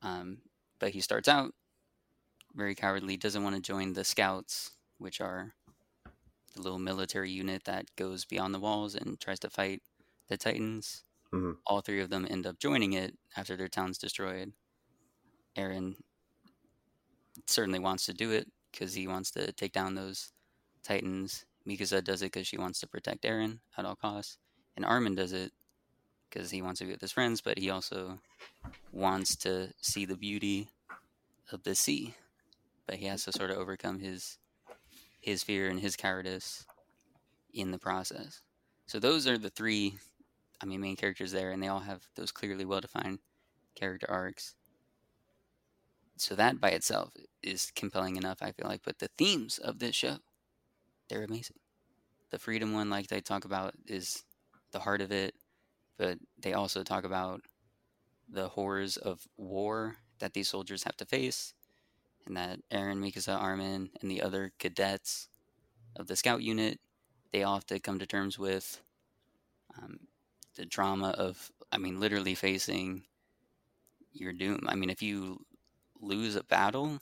[0.03, 0.43] Um,
[0.77, 1.55] but he starts out
[2.53, 5.55] very cowardly, doesn't want to join the scouts, which are
[6.53, 9.81] the little military unit that goes beyond the walls and tries to fight
[10.27, 11.03] the Titans.
[11.33, 11.57] Mhm.
[11.65, 14.53] All three of them end up joining it after their town's destroyed.
[15.55, 15.95] Eren
[17.47, 20.31] certainly wants to do it because he wants to take down those
[20.83, 21.45] Titans.
[21.67, 24.37] Mikasa does it because she wants to protect Eren at all costs.
[24.75, 25.53] And Armin does it
[26.31, 28.19] because he wants to be with his friends, but he also
[28.91, 30.69] wants to see the beauty
[31.51, 32.15] of the sea.
[32.87, 34.37] But he has to sort of overcome his
[35.19, 36.65] his fear and his cowardice
[37.53, 38.41] in the process.
[38.87, 39.93] So those are the three,
[40.61, 43.19] I mean, main characters there, and they all have those clearly well defined
[43.75, 44.55] character arcs.
[46.17, 47.11] So that by itself
[47.41, 48.81] is compelling enough, I feel like.
[48.83, 50.17] But the themes of this show,
[51.09, 51.57] they're amazing.
[52.31, 54.23] The freedom one, like they talk about, is
[54.71, 55.35] the heart of it,
[56.01, 57.41] but they also talk about
[58.27, 61.53] the horrors of war that these soldiers have to face,
[62.25, 65.27] and that Eren, Mikasa, Armin, and the other cadets
[65.95, 66.79] of the scout unit,
[67.31, 68.81] they all have to come to terms with
[69.77, 69.99] um,
[70.55, 73.03] the drama of, I mean, literally facing
[74.11, 74.61] your doom.
[74.65, 75.45] I mean, if you
[76.01, 76.97] lose a battle,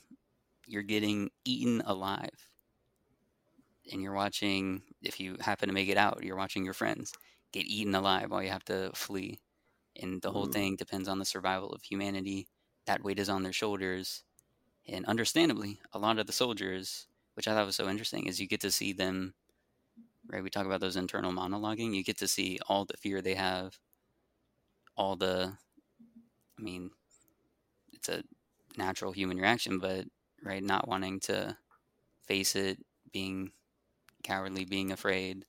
[0.67, 2.49] you're getting eaten alive.
[3.93, 7.13] And you're watching, if you happen to make it out, you're watching your friends
[7.53, 9.39] get eaten alive while you have to flee.
[9.95, 10.51] And the whole Mm.
[10.51, 12.47] thing depends on the survival of humanity.
[12.87, 14.23] That weight is on their shoulders.
[14.87, 18.47] And understandably, a lot of the soldiers, which I thought was so interesting, is you
[18.47, 19.35] get to see them,
[20.27, 20.43] right?
[20.43, 21.95] We talk about those internal monologuing.
[21.95, 23.79] You get to see all the fear they have,
[24.95, 25.57] all the,
[26.57, 26.91] I mean,
[27.93, 28.23] it's a
[28.77, 30.07] natural human reaction, but,
[30.43, 31.57] right, not wanting to
[32.27, 33.53] face it, being
[34.23, 35.45] cowardly, being afraid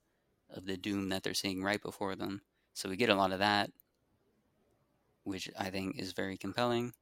[0.54, 2.42] of the doom that they're seeing right before them.
[2.74, 3.70] So we get a lot of that,
[5.24, 6.92] which I think is very compelling.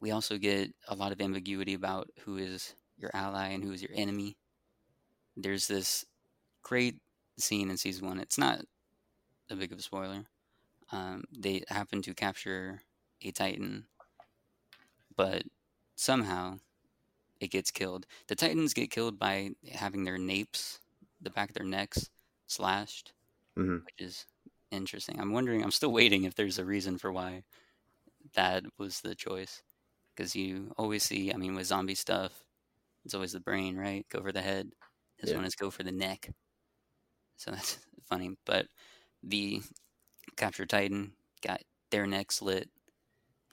[0.00, 3.82] We also get a lot of ambiguity about who is your ally and who is
[3.82, 4.36] your enemy.
[5.36, 6.04] There's this
[6.62, 6.96] great
[7.38, 8.18] scene in season one.
[8.18, 8.60] It's not
[9.50, 10.24] a big of a spoiler.
[10.90, 12.82] Um, they happen to capture
[13.22, 13.86] a Titan,
[15.16, 15.44] but
[15.94, 16.58] somehow
[17.40, 18.06] it gets killed.
[18.28, 20.80] The Titans get killed by having their napes,
[21.20, 22.10] the back of their necks,
[22.46, 23.14] slashed,
[23.56, 23.86] Mhm.
[23.86, 24.26] which is
[24.70, 25.20] interesting.
[25.20, 25.62] I'm wondering.
[25.64, 27.44] I'm still waiting if there's a reason for why
[28.34, 29.62] that was the choice.
[30.16, 31.32] Because you always see.
[31.32, 32.44] I mean, with zombie stuff,
[33.04, 34.06] it's always the brain, right?
[34.10, 34.72] Go for the head.
[35.20, 35.36] This Yeah.
[35.36, 36.30] one is go for the neck.
[37.36, 38.36] So that's funny.
[38.46, 38.68] But
[39.22, 39.62] the
[40.36, 42.70] captured Titan got their neck slit,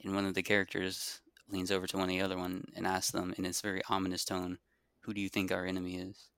[0.03, 3.11] and one of the characters leans over to one of the other one and asks
[3.11, 4.59] them in this very ominous tone,
[5.01, 6.31] "Who do you think our enemy is?"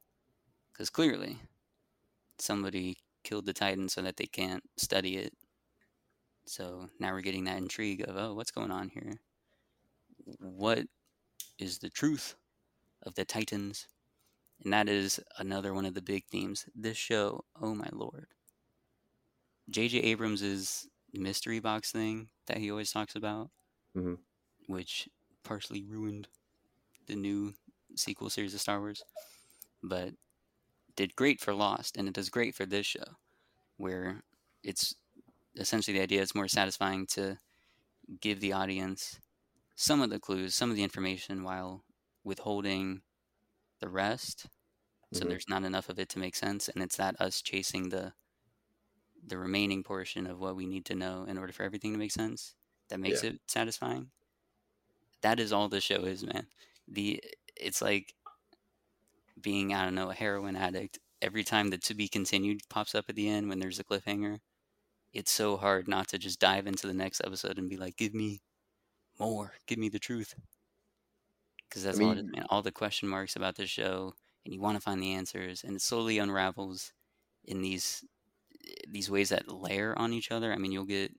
[0.74, 1.39] Because clearly,
[2.41, 5.33] somebody killed the Titan so that they can't study it.
[6.45, 9.21] So now we're getting that intrigue of, oh, what's going on here?
[10.39, 10.87] What
[11.59, 12.35] is the truth
[13.03, 13.87] of the Titans?
[14.63, 16.65] And that is another one of the big themes.
[16.75, 18.27] This show, oh my lord.
[19.69, 19.99] J.J.
[19.99, 23.49] Abrams' mystery box thing that he always talks about,
[23.95, 24.19] Mhm.
[24.67, 25.07] which
[25.43, 26.27] partially ruined
[27.07, 27.55] the new
[27.95, 29.03] sequel series of Star Wars,
[29.81, 30.13] but
[30.95, 33.17] did great for Lost, and it does great for this show,
[33.77, 34.23] where
[34.63, 34.95] it's
[35.55, 37.39] essentially the idea it's more satisfying to
[38.21, 39.19] give the audience
[39.75, 41.85] some of the clues, some of the information while
[42.23, 43.03] withholding
[43.79, 44.47] the rest.
[45.13, 45.27] So Mhm.
[45.27, 48.13] there's not enough of it to make sense, and it's that us chasing the
[49.23, 52.11] the remaining portion of what we need to know in order for everything to make
[52.11, 52.55] sense
[52.89, 54.11] that makes it satisfying.
[55.21, 56.47] That is all the show is, man.
[56.87, 57.23] The
[57.55, 58.13] it's like
[59.41, 60.99] being I don't know a heroin addict.
[61.21, 64.39] Every time the to be continued pops up at the end when there's a cliffhanger,
[65.13, 68.13] it's so hard not to just dive into the next episode and be like, "Give
[68.15, 68.41] me
[69.19, 70.35] more, give me the truth,"
[71.69, 72.45] because that's all it is, man.
[72.49, 74.13] All the question marks about this show,
[74.45, 76.93] and you want to find the answers, and it slowly unravels
[77.43, 78.03] in these
[78.87, 80.53] these ways that layer on each other.
[80.53, 81.13] I mean, you'll get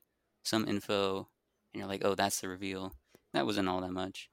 [0.44, 1.30] some info,
[1.72, 2.94] and you're like, "Oh, that's the reveal."
[3.34, 4.30] That wasn't all that much,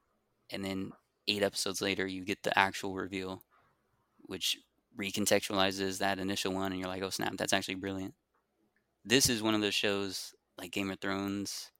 [0.51, 0.93] and then
[1.27, 3.43] eight episodes later, you get the actual reveal,
[4.29, 4.59] which
[4.97, 8.15] recontextualizes that initial one, and you're like, "Oh snap, that's actually brilliant."
[9.05, 11.71] This is one of those shows like Game of Thrones.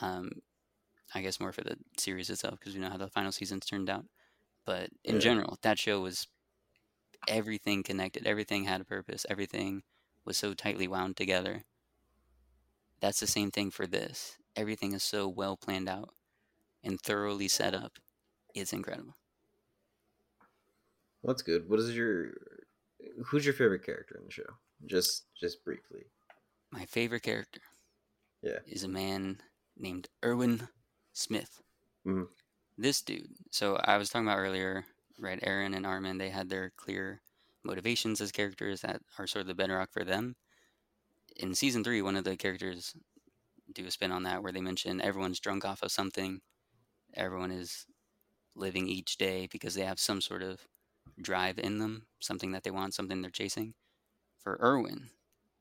[0.00, 0.30] Um,
[1.14, 3.90] I guess more for the series itself because we know how the final seasons turned
[3.90, 4.06] out.
[4.66, 5.20] But in Yeah.
[5.20, 6.28] general, that show was
[7.28, 8.26] everything connected.
[8.26, 9.26] Everything had a purpose.
[9.28, 9.82] Everything
[10.24, 11.64] was so tightly wound together.
[13.00, 14.36] That's the same thing for this.
[14.56, 16.12] Everything is so well planned out
[16.82, 17.98] and thoroughly set up.
[18.54, 19.16] It's incredible.
[21.24, 21.70] Well, that's good.
[21.70, 22.34] What is your
[23.26, 24.58] who's your favorite character in the show?
[24.86, 26.04] Just just briefly.
[26.70, 27.62] My favorite character
[28.42, 28.60] Yeah.
[28.66, 29.42] is a man
[29.74, 30.68] named Erwin
[31.14, 31.62] Smith.
[32.04, 32.34] Mhm.
[32.76, 33.34] This dude.
[33.50, 34.86] So I was talking about earlier,
[35.18, 35.40] right?
[35.42, 37.20] Eren and Armin, they had their clear
[37.64, 40.36] motivations as characters that are sort of the bedrock for them.
[41.36, 42.96] In season three, one of the characters
[43.72, 46.42] do a spin on that where they mention everyone's drunk off of something.
[47.14, 47.86] Everyone is
[48.54, 50.68] living each day because they have some sort of
[51.20, 53.74] drive in them, something that they want, something they're chasing.
[54.38, 55.10] For Erwin,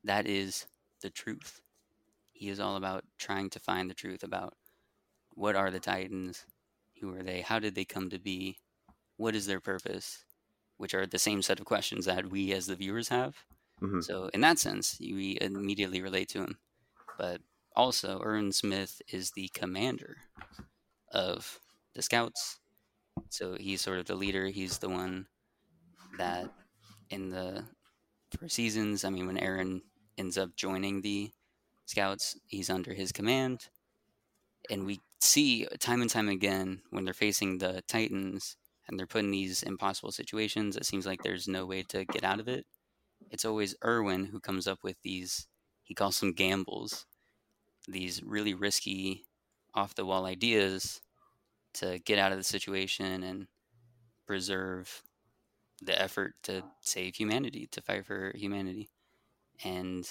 [0.03, 0.65] that is
[1.01, 1.61] the truth.
[2.31, 4.55] He is all about trying to find the truth about
[5.35, 6.45] what are the Titans,
[6.99, 8.57] who are they, how did they come to be,
[9.17, 10.25] what is their purpose,
[10.77, 13.37] which are the same set of questions that we as the viewers have.
[13.81, 14.03] Mhm.
[14.03, 16.59] So in that sense, we immediately relate to him.
[17.17, 17.41] But
[17.75, 20.17] also, Erwin Smith is the commander
[21.11, 21.59] of
[21.93, 22.59] the Scouts.
[23.29, 24.47] So he's sort of the leader.
[24.47, 25.27] He's the one
[26.17, 26.51] that
[27.09, 27.63] in the
[28.37, 29.81] for seasons, I mean, when Eren
[30.17, 31.31] ends up joining the
[31.85, 33.67] Scouts, he's under his command.
[34.69, 38.55] And we see time and time again when they're facing the Titans
[38.87, 42.23] and they're put in these impossible situations, it seems like there's no way to get
[42.23, 42.65] out of it.
[43.29, 45.47] It's always Erwin who comes up with these,
[45.83, 47.05] he calls them gambles,
[47.87, 49.25] these really risky,
[49.73, 51.01] off the wall ideas
[51.73, 53.47] to get out of the situation and
[54.27, 55.03] preserve
[55.81, 58.89] the effort to save humanity, to fight for humanity.
[59.63, 60.07] And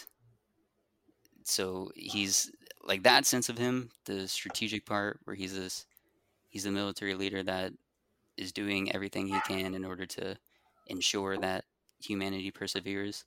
[1.44, 2.50] so he's
[2.84, 5.86] like that sense of him, the strategic part where he's this
[6.48, 7.72] he's the military leader that
[8.36, 10.36] is doing everything he can in order to
[10.86, 11.64] ensure that
[12.00, 13.24] humanity perseveres,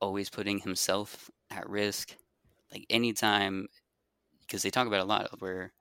[0.00, 2.16] always putting himself at risk.
[2.72, 3.68] Like anytime
[4.42, 5.72] because they talk about a lot where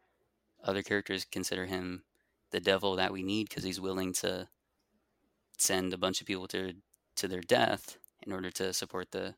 [0.64, 2.04] other characters consider him
[2.52, 4.48] the devil that we need because he's willing to
[5.58, 6.74] send a bunch of people to
[7.16, 9.36] to their death in order to support the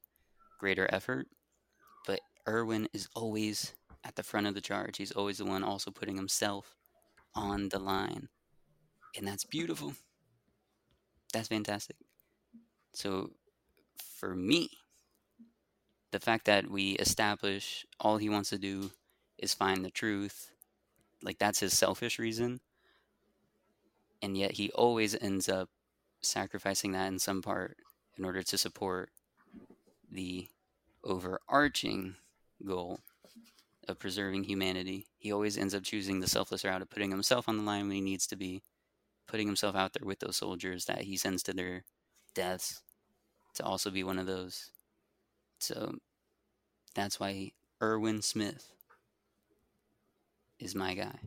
[0.60, 1.28] greater effort.
[2.08, 4.98] But Erwin is always at the front of the charge.
[4.98, 6.76] He's always the one also putting himself
[7.34, 8.30] on the line.
[9.18, 9.94] And that's beautiful.
[11.34, 11.98] That's fantastic.
[12.94, 13.32] So
[14.20, 14.70] for me,
[16.12, 18.92] the fact that we establish all he wants to do
[19.38, 20.52] is find the truth,
[21.22, 22.62] like that's his selfish reason.
[24.22, 25.70] And yet he always ends up
[26.28, 27.78] sacrificing that in some part
[28.18, 29.10] in order to support
[30.12, 30.48] the
[31.04, 32.16] overarching
[32.66, 33.00] goal
[33.88, 37.58] of preserving humanity, he always ends up choosing the selfless route of putting himself on
[37.58, 38.64] the line when he needs to be,
[39.28, 41.84] putting himself out there with those soldiers that he sends to their
[42.34, 42.82] deaths
[43.56, 44.72] to also be one of those.
[45.60, 45.96] So
[46.94, 47.52] that's why
[47.82, 48.70] Erwin Smith
[50.60, 51.20] is my guy.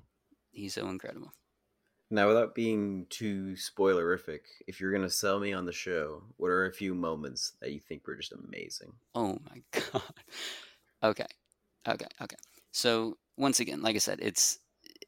[0.50, 1.32] He's so incredible.
[2.10, 6.66] Now, without being too spoilerific, if you're gonna sell me on the show, what are
[6.66, 8.98] a few moments that you think were just amazing?
[9.14, 10.02] Oh my god.
[11.02, 11.26] Okay.
[11.88, 12.06] Okay.
[12.20, 12.36] Okay.
[12.72, 14.60] So once again, like I said, it's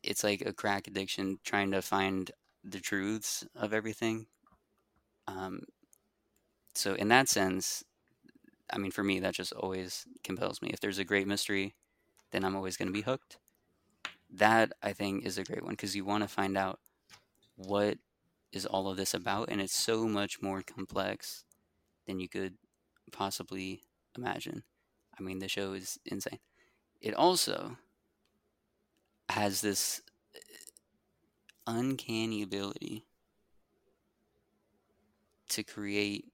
[0.03, 2.30] it's like a crack addiction trying to find
[2.64, 4.28] the truths of everything.
[5.26, 5.62] Um
[6.74, 7.84] so in that sense,
[8.72, 10.70] I mean for me that just always compels me.
[10.72, 11.76] If there's a great mystery,
[12.32, 13.38] then I'm always going to be hooked.
[14.30, 16.80] That I think is a great one because you want to find out
[17.68, 17.98] what
[18.52, 21.44] is all of this about and it's so much more complex
[22.06, 22.56] than you could
[23.12, 23.82] possibly
[24.16, 24.64] imagine.
[25.18, 26.40] I mean, the show is insane.
[27.00, 27.76] It also
[29.30, 30.02] has this
[31.66, 33.06] uncanny ability
[35.50, 36.24] to create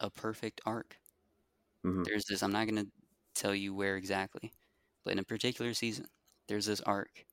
[0.00, 0.98] a perfect arc.
[1.84, 2.04] Mhm.
[2.04, 2.90] There's this, I'm not going to
[3.34, 4.52] tell you where exactly,
[5.04, 6.06] but in a particular season,
[6.48, 7.26] there's this arc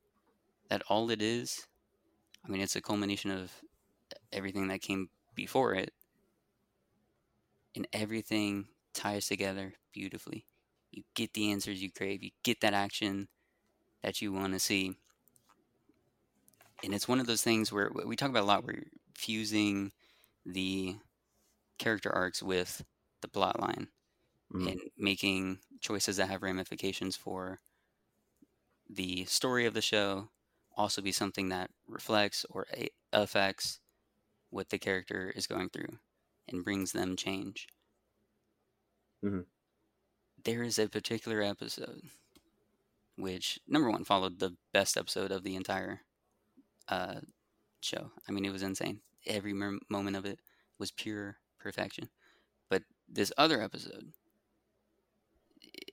[0.70, 1.68] that all it is,
[2.46, 3.64] I mean, it's a culmination of
[4.32, 5.94] everything that came before it,
[7.76, 10.48] and everything ties together beautifully.
[10.92, 13.28] You get the answers you crave, you get that action
[14.04, 14.96] that you want to see.
[16.84, 18.84] And it's one of those things where we talk about a lot, where
[19.16, 19.92] fusing
[20.46, 20.98] the
[21.80, 22.86] character arcs with
[23.22, 23.90] the plot line
[24.50, 24.68] Mhm.
[24.68, 27.62] and making choices that have ramifications for
[28.90, 30.30] the story of the show
[30.76, 32.68] also be something that reflects or
[33.14, 33.80] affects
[34.50, 36.00] what the character is going through
[36.48, 37.68] and brings them change.
[39.22, 39.46] Mhm.
[40.42, 42.10] There is a particular episode
[43.16, 46.02] which, number one, followed the best episode of the entire
[46.88, 47.22] uh,
[47.82, 48.12] show.
[48.28, 49.02] I mean, it was insane.
[49.26, 50.40] Every mer- moment of it
[50.80, 52.10] was pure perfection.
[52.70, 54.14] But this other episode,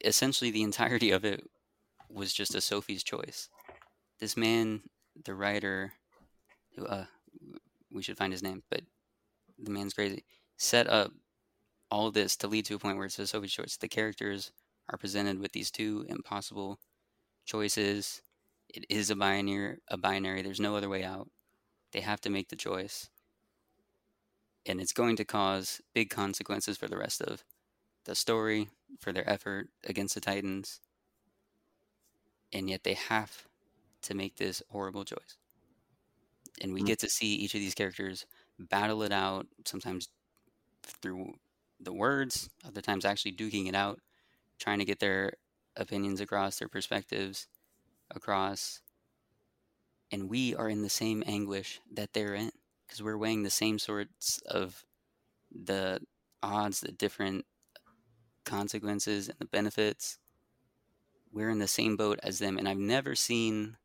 [0.04, 1.42] essentially the entirety of it
[2.08, 3.48] was just a Sophie's choice.
[4.22, 4.82] This man,
[5.24, 5.94] the writer,
[6.76, 7.06] who uh,
[7.90, 8.82] we should find his name, but
[9.58, 10.22] the man's crazy,
[10.56, 11.10] set up
[11.90, 13.76] all this to lead to a point where it's a Sophie's choice.
[13.76, 14.52] The characters
[14.88, 16.78] are presented with these two impossible
[17.46, 18.22] choices.
[18.68, 19.78] It is a binary.
[19.88, 20.42] A binary.
[20.42, 21.28] There's no other way out.
[21.90, 23.10] They have to make the choice,
[24.64, 27.42] and it's going to cause big consequences for the rest of
[28.04, 28.68] the story,
[29.00, 30.78] for their effort against the Titans,
[32.52, 33.48] and yet they have
[34.02, 35.36] to make this horrible choice.
[36.60, 36.86] And we Mm.
[36.86, 38.26] get to see each of these characters
[38.58, 40.08] battle it out, sometimes
[40.82, 41.34] through
[41.80, 44.00] the words, other times actually duking it out,
[44.58, 45.32] trying to get their
[45.76, 47.48] opinions across, their perspectives
[48.10, 48.80] across.
[50.10, 52.52] And we are in the same anguish that they're in
[52.86, 54.84] because we're weighing the same sorts of
[55.50, 56.00] the
[56.42, 57.46] odds, the different
[58.44, 60.18] consequences, and the benefits.
[61.32, 62.58] We're in the same boat as them.
[62.58, 63.78] And I've never seen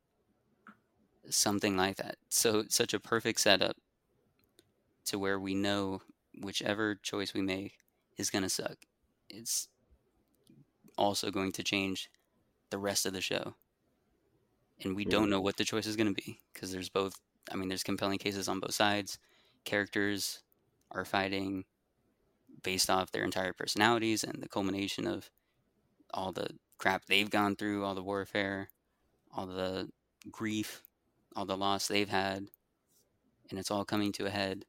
[1.30, 2.18] something like that.
[2.30, 3.78] So, such a perfect setup
[5.06, 6.02] to where we know
[6.42, 7.74] whichever choice we make
[8.18, 8.78] is going to suck.
[9.30, 9.68] It's
[10.98, 12.10] also going to change
[12.70, 13.56] the rest of the show.
[14.84, 17.16] And we don't know what the choice is going to be because there's both,
[17.52, 19.18] I mean, there's compelling cases on both sides.
[19.66, 20.44] Characters
[20.92, 21.66] are fighting
[22.64, 25.30] based off their entire personalities and the culmination of
[26.14, 28.70] all the crap they've gone through, all the warfare,
[29.36, 29.90] all the
[30.32, 30.84] grief,
[31.38, 32.48] all the loss they've had.
[33.50, 34.66] And it's all coming to a head.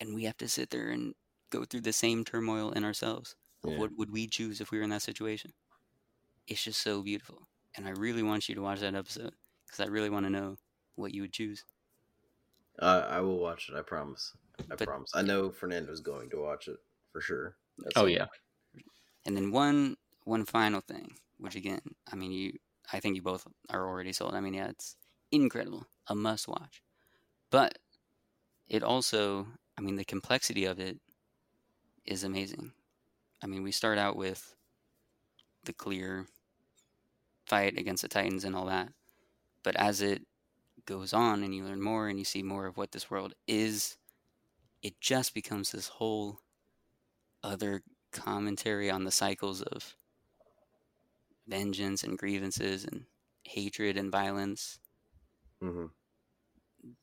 [0.00, 1.14] And we have to sit there and
[1.50, 3.78] go through the same turmoil in ourselves Yeah.
[3.78, 5.52] what would we choose if we were in that situation.
[6.46, 7.46] It's just so beautiful.
[7.76, 9.34] And I really want you to watch that episode
[9.66, 10.58] because I really want to know
[10.96, 11.64] what you would choose.
[12.78, 13.76] Uh, I will watch it.
[13.76, 14.32] I promise.
[14.70, 15.10] I But- promise.
[15.14, 16.78] I know Fernando's going to watch it
[17.12, 17.56] for sure.
[17.78, 18.08] That's Oh all.
[18.08, 18.26] yeah.
[19.24, 21.80] And then one one final thing, which again,
[22.10, 22.58] I mean, you,
[22.92, 24.34] I think you both are already sold.
[24.34, 24.96] I mean, yeah, it's
[25.34, 26.82] incredible, a must watch.
[27.50, 27.78] But
[28.68, 30.98] it also, I mean, the complexity of it
[32.04, 32.72] is amazing.
[33.42, 34.54] I mean, we start out with
[35.64, 36.26] the clear
[37.46, 38.88] fight against the Titans and all that,
[39.62, 40.22] but as it
[40.86, 43.96] goes on and you learn more and you see more of what this world is,
[44.82, 46.40] it just becomes this whole
[47.42, 47.82] other
[48.12, 49.94] commentary on the cycles of
[51.46, 53.04] vengeance and grievances and
[53.44, 54.78] hatred and violence.
[55.64, 55.90] Mhm.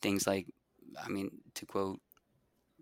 [0.02, 0.48] Things like,
[1.04, 2.02] I mean, to quote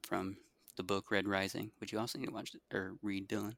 [0.03, 0.37] from
[0.77, 3.55] the book Red Rising, which you also need to watch or read, Dylan.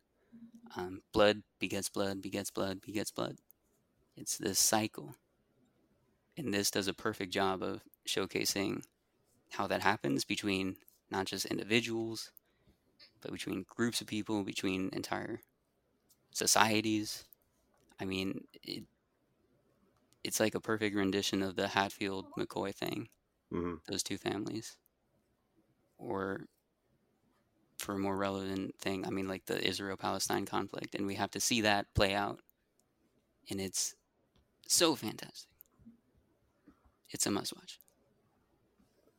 [0.75, 3.37] Um, blood begets blood, begets blood, begets blood.
[4.17, 5.15] It's this cycle.
[6.37, 8.83] And this does a perfect job of showcasing
[9.51, 10.77] how that happens between
[11.11, 12.31] not just individuals,
[13.21, 15.41] but between groups of people, between entire
[16.31, 17.25] societies.
[17.99, 18.85] I mean, it,
[20.23, 23.09] it's like a perfect rendition of the Hatfield McCoy thing,
[23.51, 24.77] hmm those two families.
[25.97, 26.45] Or
[27.77, 30.95] for a more relevant thing, I mean, like the Israel Palestine conflict.
[30.95, 32.39] And we have to see that play out.
[33.49, 33.95] And it's
[34.67, 35.49] so fantastic.
[37.09, 37.79] It's a must watch.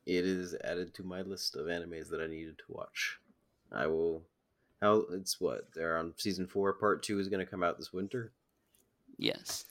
[0.07, 3.19] It is added to my list of animes that I needed to watch.
[3.71, 4.23] I will.
[4.81, 6.73] How it's what they're on season four.
[6.73, 8.33] Part two is going to come out this winter.
[9.17, 9.67] Yes.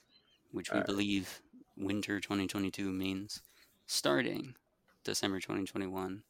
[0.52, 0.88] Which we Alright.
[0.88, 1.42] believe
[1.78, 3.42] winter 2022 means
[3.88, 4.56] starting
[5.04, 6.24] December 2021.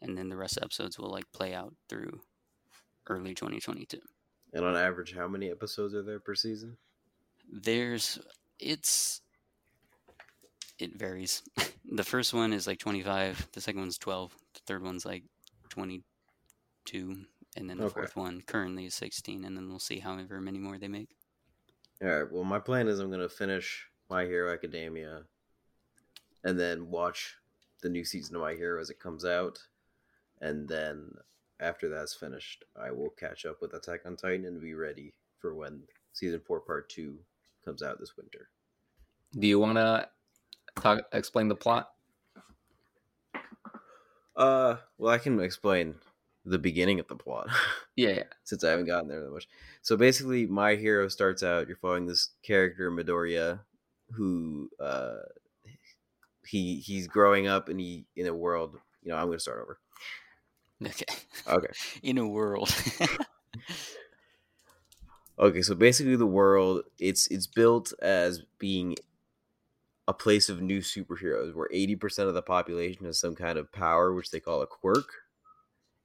[0.00, 2.20] And then the rest of episodes will like play out through
[3.08, 3.98] early 2022.
[4.52, 6.76] And on average, how many episodes are there per season?
[7.50, 8.18] There's,
[8.58, 9.20] it's,
[10.78, 11.42] it varies.
[11.90, 15.24] the first one is like 25, the second one's 12, the third one's like
[15.70, 16.02] 22,
[17.56, 17.94] and then the Okay.
[17.94, 21.10] fourth one currently is 16, and then we'll see however many more they make.
[22.02, 22.32] All right.
[22.32, 25.22] Well, my plan is I'm going to finish My Hero Academia,
[26.42, 27.36] and then watch
[27.80, 29.60] the new season of My Hero as it comes out,
[30.40, 31.12] and then
[31.60, 35.54] after that's finished, I will catch up with Attack on Titan and be ready for
[35.54, 35.82] when
[36.12, 37.18] season four, part two,
[37.64, 38.48] comes out this winter.
[39.38, 40.08] Do you want to
[40.80, 41.92] talk explain the plot?
[44.34, 45.94] Uh, well, I can explain
[46.44, 47.48] the beginning of the plot.
[47.94, 48.22] Yeah, yeah.
[48.44, 49.46] since I haven't gotten there that much.
[49.82, 51.68] So basically, my hero starts out.
[51.68, 53.60] You're following this character Midoriya,
[54.12, 55.16] who uh,
[56.46, 58.78] he he's growing up and he in a world.
[59.02, 59.78] You know, I'm going to start over.
[60.82, 61.04] Okay.
[61.46, 61.72] Okay,
[62.02, 62.74] In a world.
[65.38, 65.62] okay.
[65.62, 68.96] So basically, the world it's it's built as being
[70.08, 73.70] a place of new superheroes, where 80 percent of the population has some kind of
[73.70, 75.21] power, which they call a quirk.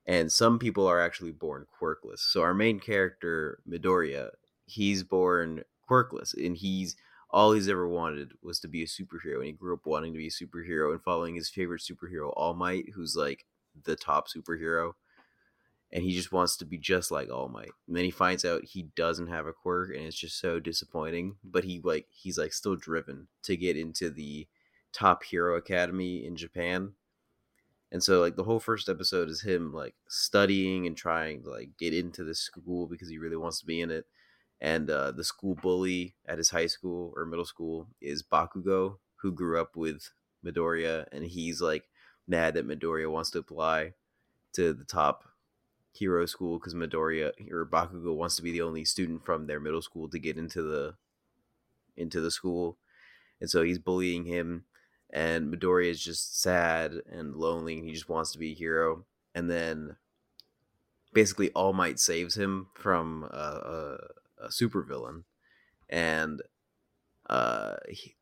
[0.07, 2.19] And some people are actually born quirkless.
[2.19, 4.29] So our main character, Midoriya,
[4.65, 6.95] he's born quirkless, and he's
[7.29, 10.17] all he's ever wanted was to be a superhero, and he grew up wanting to
[10.17, 13.45] be a superhero and following his favorite superhero, All Might, who's like
[13.83, 14.93] the top superhero,
[15.91, 17.71] and he just wants to be just like All Might.
[17.87, 21.35] And then he finds out he doesn't have a quirk, and it's just so disappointing.
[21.43, 24.47] But he like he's like still driven to get into the
[24.93, 26.93] top hero academy in Japan.
[27.91, 31.71] And so like the whole first episode is him like studying and trying to like
[31.79, 34.05] get into this school because he really wants to be in it
[34.59, 39.31] and uh, the school bully at his high school or middle school is Bakugo, who
[39.31, 40.11] grew up with
[40.45, 41.89] Midoriya, and he's like
[42.27, 43.93] mad that Midoriya wants to apply
[44.53, 45.25] to the top
[45.93, 49.81] hero school because Midoriya or Bakugo wants to be the only student from their middle
[49.81, 50.95] school to get into the
[51.95, 52.77] into the school,
[53.39, 54.65] and so he's bullying him.
[55.09, 59.05] And Midoriya is just sad and lonely, and he just wants to be a hero.
[59.33, 59.95] And then,
[61.13, 63.97] basically, All Might saves him from uh, a,
[64.43, 65.23] a supervillain,
[65.89, 66.41] and
[67.29, 68.15] uh, he,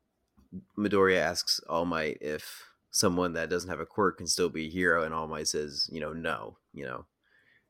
[0.77, 4.69] Midoriya asks All Might if someone that doesn't have a quirk can still be a
[4.69, 7.05] hero, and All Might says, you know, no, you know,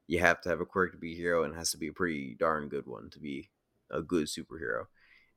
[0.08, 1.88] you have to have a quirk to be a hero, and it has to be
[1.88, 3.50] a pretty darn good one to be
[3.90, 4.88] a good superhero.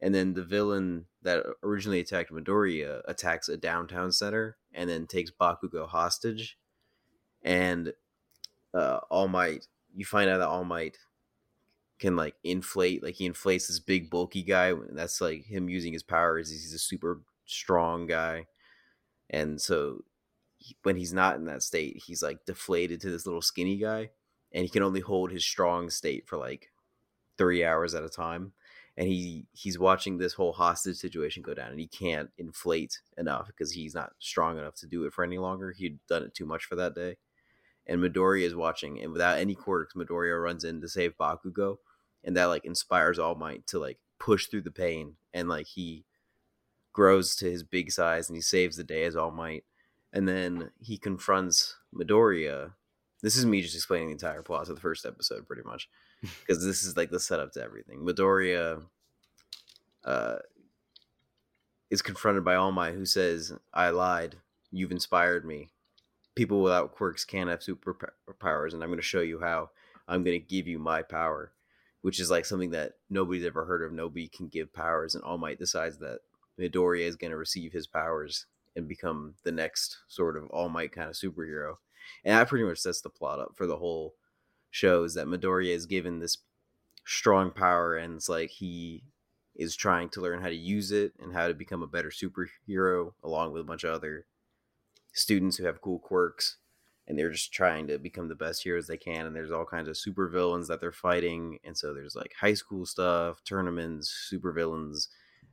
[0.00, 5.30] And then the villain that originally attacked Midoriya attacks a downtown center and then takes
[5.30, 6.56] Bakugo hostage.
[7.42, 7.92] And
[8.74, 10.98] uh, All Might, you find out that All Might
[11.98, 14.72] can like inflate, like he inflates this big bulky guy.
[14.90, 16.50] That's like him using his powers.
[16.50, 18.46] He's a super strong guy,
[19.30, 20.04] and so
[20.58, 24.10] he- when he's not in that state, he's like deflated to this little skinny guy,
[24.52, 26.70] and he can only hold his strong state for like
[27.36, 28.52] three hours at a time.
[28.98, 33.46] And he he's watching this whole hostage situation go down, and he can't inflate enough
[33.46, 35.72] because he's not strong enough to do it for any longer.
[35.72, 37.16] He'd done it too much for that day
[37.88, 41.78] and Midoriya is watching, and without any quirks, Midoriya runs in to save Bakugo,
[42.22, 46.04] and that like inspires All Might to like push through the pain, and like he
[46.92, 49.64] grows to his big size, and he saves the day as All Might,
[50.12, 52.72] and then he confronts Midoriya.
[53.22, 55.88] This is me just explaining the entire plot of the first episode, pretty much,
[56.46, 58.00] because this is like the setup to everything.
[58.00, 58.82] Midoriya
[60.04, 60.36] uh,
[61.90, 64.36] is confronted by All Might, who says, "I lied.
[64.70, 65.70] You've inspired me."
[66.38, 69.68] people without quirks can't have superpowers and i'm going to show you how
[70.06, 71.50] i'm going to give you my power
[72.02, 75.36] which is like something that nobody's ever heard of nobody can give powers and all
[75.36, 76.20] might decides that
[76.56, 78.46] midoriya is going to receive his powers
[78.76, 81.74] and become the next sort of all might kind of superhero
[82.24, 84.14] and that pretty much sets the plot up for the whole
[84.70, 86.38] show is that midoriya is given this
[87.06, 89.02] strong power and it's like he
[89.56, 93.12] is trying to learn how to use it and how to become a better superhero
[93.24, 94.26] along with a bunch of other
[95.12, 96.58] students who have cool quirks.
[97.06, 99.24] And they're just trying to become the best heroes they can.
[99.24, 101.58] And there's all kinds of super villains that they're fighting.
[101.64, 105.08] And so there's like high school stuff tournaments super villains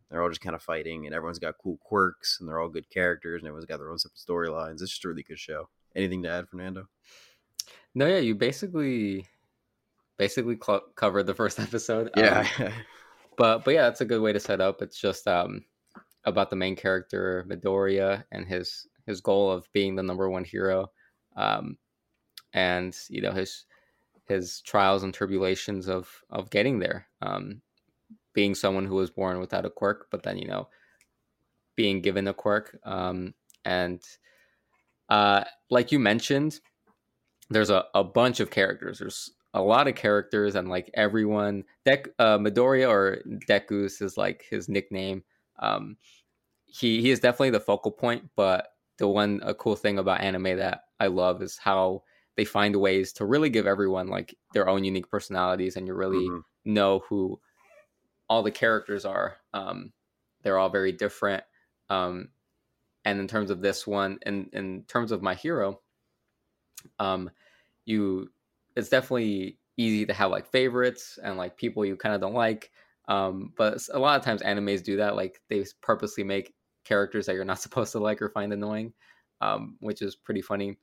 [0.10, 2.90] they're all just kind of fighting and everyone's got cool quirks and they're all good
[2.90, 4.82] characters and everyone's got their own separate storylines.
[4.82, 5.70] It's just a really good show.
[5.96, 6.88] Anything to add fernando
[7.96, 9.26] No, yeah, you basically
[10.18, 12.12] basically cl- covered the first episode.
[12.16, 12.72] yeah Um,
[13.38, 14.82] but but yeah, that's a good way to set up.
[14.82, 15.66] It's just um
[16.26, 20.92] about the main character Midoriya and his his goal of being the number one hero,
[21.36, 21.78] um,
[22.54, 23.66] and you know his
[24.26, 27.08] his trials and tribulations of of getting there.
[27.22, 27.62] Um,
[28.34, 30.68] being someone who was born without a quirk, but then you know
[31.76, 33.34] being given a quirk, um,
[33.64, 34.02] and
[35.10, 36.60] uh, like you mentioned,
[37.50, 39.00] there's a, a bunch of characters.
[39.00, 44.46] There's a lot of characters, and like everyone, Dek uh, Midoriya or Dekus is like
[44.50, 45.24] his nickname.
[45.60, 45.98] Um,
[46.66, 48.30] he he is definitely the focal point.
[48.36, 52.04] But the one a cool thing about anime that I love is how
[52.36, 56.28] they find ways to really give everyone like their own unique personalities, and you really
[56.30, 56.44] Mhm.
[56.66, 57.40] know who
[58.30, 59.38] all the characters are.
[59.54, 59.94] Um,
[60.42, 61.44] they're all very different.
[61.90, 62.30] Um,
[63.06, 65.82] and in terms of this one, in in terms of my hero,
[67.00, 67.30] um,
[67.86, 68.30] you
[68.76, 72.72] it's definitely easy to have like favorites and like people you kind of don't like.
[73.08, 75.16] Um, but a lot of times animes do that.
[75.16, 76.54] Like they purposely make
[76.84, 78.94] characters that you're not supposed to like or find annoying,
[79.42, 80.78] um, which is pretty funny.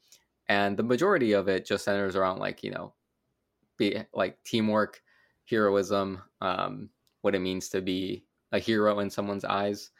[0.48, 2.94] And the majority of it just centers around like you know,
[3.78, 5.02] be like teamwork,
[5.48, 6.90] heroism, um,
[7.22, 9.90] what it means to be a hero in someone's eyes.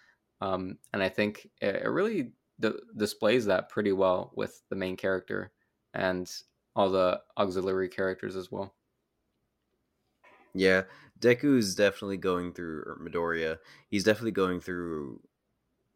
[0.40, 4.97] Um, and I think it, it really d- displays that pretty well with the main
[4.97, 5.53] character
[5.95, 6.30] and
[6.76, 8.74] all the auxiliary characters as well.
[10.55, 10.84] Yeah,
[11.18, 13.59] Deku is definitely going through or Midoriya.
[13.88, 15.22] He's definitely going through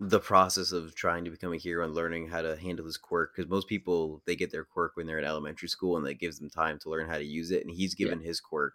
[0.01, 3.35] the process of trying to become a hero and learning how to handle his quirk.
[3.37, 6.39] Because most people they get their quirk when they're in elementary school, and that gives
[6.41, 7.63] them time to learn how to use it.
[7.67, 8.75] And he's given his quirk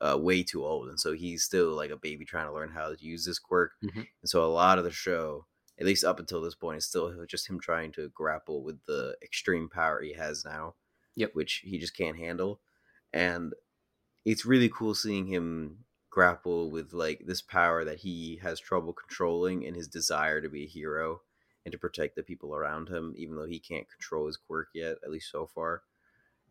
[0.00, 2.90] uh, way too old, and so he's still like a baby trying to learn how
[2.94, 3.72] to use this quirk.
[3.82, 4.06] Mhm.
[4.22, 5.46] And so a lot of the show,
[5.78, 9.16] at least up until this point, is still just him trying to grapple with the
[9.22, 10.74] extreme power he has now.
[11.16, 11.34] Yep.
[11.34, 12.60] which he just can't handle,
[13.12, 13.54] and
[14.24, 19.66] it's really cool seeing him grapple with like this power that he has trouble controlling
[19.66, 21.20] and his desire to be a hero
[21.64, 24.96] and to protect the people around him even though he can't control his quirk yet
[25.04, 25.82] at least so far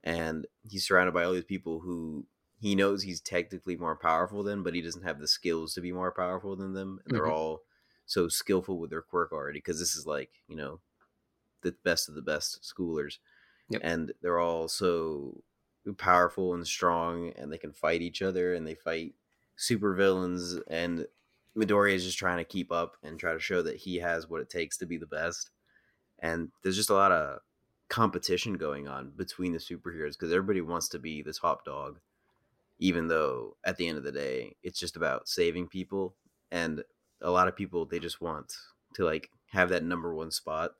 [0.04, 2.26] and he's surrounded by all these people who
[2.60, 5.92] he knows he's technically more powerful than but he doesn't have the skills to be
[5.92, 7.32] more powerful than them and they're Mhm.
[7.32, 7.64] all
[8.06, 10.80] so skillful with their quirk already because this is like you know
[11.62, 13.18] the best of the best schoolers
[13.70, 13.82] Yep.
[13.84, 15.42] and they're all so
[15.98, 19.16] powerful and strong and they can fight each other and they fight
[19.56, 21.08] super villains and
[21.58, 24.42] Midoriya is just trying to keep up and try to show that he has what
[24.42, 25.50] it takes to be the best
[26.20, 27.40] and there's just a lot of
[27.90, 32.00] competition going on between the superheroes because everybody wants to be the top dog
[32.80, 36.16] even though at the end of the day it's just about saving people
[36.52, 36.84] and
[37.26, 38.54] a lot of people they just want
[38.94, 40.72] to like have that number one spot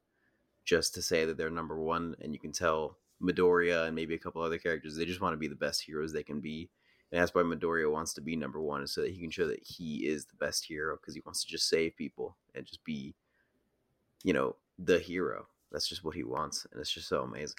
[0.64, 4.20] just to say that they're number one and you can tell Midoriya and maybe a
[4.20, 6.70] couple other characters they just want to be the best heroes they can be
[7.12, 9.48] and that's why Midoriya wants to be number one is so that he can show
[9.48, 12.84] that he is the best hero because he wants to just save people and just
[12.84, 13.16] be
[14.24, 15.48] you know the hero.
[15.72, 17.58] That's just what he wants and it's just so amazing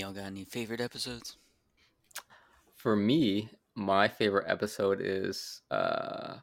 [0.00, 1.36] Y'all got any favorite episodes?
[2.76, 6.38] For me, my favorite episode is uh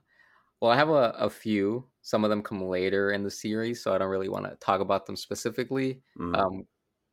[0.62, 1.90] well, I have a, a few.
[2.02, 4.82] Some of them come later in the series, so I don't really want to talk
[4.82, 6.04] about them specifically.
[6.20, 6.36] Mhm.
[6.36, 6.68] um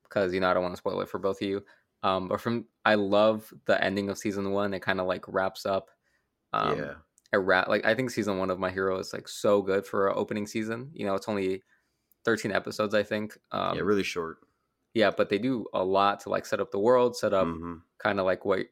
[0.04, 1.64] because you know i don't want to spoil it for both of you
[2.04, 5.66] um but from i love the ending of season one it kind of like wraps
[5.66, 5.90] up
[6.52, 6.94] um yeah
[7.32, 10.08] a wrap like i think season one of my hero is like so good for
[10.08, 11.62] an opening season you know it's only
[12.24, 14.43] 13 episodes i think um yeah really short
[14.94, 17.82] yeah but they do a lot to like set up the world set up Mhm.
[17.98, 18.66] kind of like what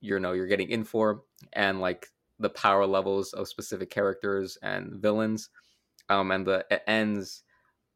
[0.00, 1.24] you know you're getting in for
[1.54, 5.50] and like the power levels of specific characters and villains
[6.08, 7.44] um and the it ends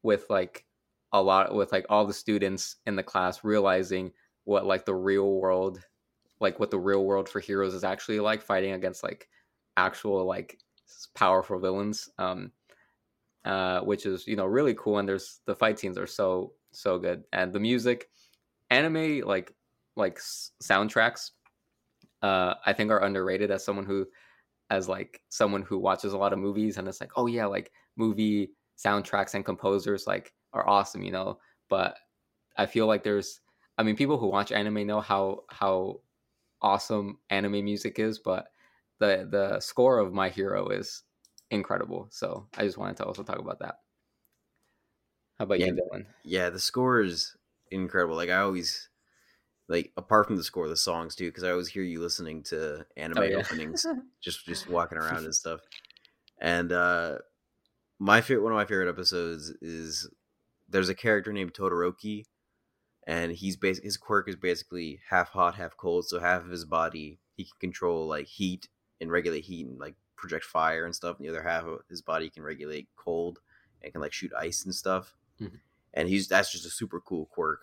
[0.03, 0.65] with like
[1.13, 4.11] a lot with like all the students in the class realizing
[4.45, 5.85] what like the real world
[6.39, 9.29] like what the real world for heroes is actually like fighting against like
[9.77, 10.59] actual like
[11.15, 12.51] powerful villains um
[13.45, 16.97] uh which is you know really cool and there's the fight scenes are so so
[16.97, 18.09] good and the music
[18.69, 19.53] anime like
[19.95, 20.17] like
[20.61, 21.31] soundtracks
[22.21, 24.05] uh i think are underrated as someone who
[24.69, 27.71] as like someone who watches a lot of movies and it's like oh yeah like
[27.95, 31.39] movie soundtracks and composers like are awesome, you know.
[31.69, 31.97] But
[32.57, 33.41] I feel like there's,
[33.77, 36.01] I mean, people who watch anime know how how
[36.61, 38.47] awesome anime music is, but
[38.99, 41.03] the the score of My Hero is
[41.51, 42.07] incredible.
[42.11, 43.79] So I just wanted to also talk about that.
[45.39, 45.67] How about Yeah.
[45.67, 46.05] you, Dylan?
[46.23, 47.35] Yeah, the score is
[47.71, 48.15] incredible.
[48.15, 48.89] Like I always
[49.67, 52.85] like apart from the score, the songs too, because I always hear you listening to
[52.97, 53.37] anime Oh, yeah.
[53.37, 53.85] openings,
[54.21, 55.61] just just walking around and stuff.
[56.39, 57.19] And uh
[57.99, 60.09] my favorite one of my favorite episodes is
[60.69, 62.25] there's a character named Todoroki,
[63.07, 66.07] and he's bas- his quirk is basically half hot, half cold.
[66.07, 68.67] So half of his body he can control like heat
[69.01, 71.17] and regulate heat and like project fire and stuff.
[71.17, 73.39] And the other half of his body can regulate cold
[73.81, 75.15] and can like shoot ice and stuff.
[75.43, 75.61] Mhm.
[75.93, 77.61] And he's that's just a super cool quirk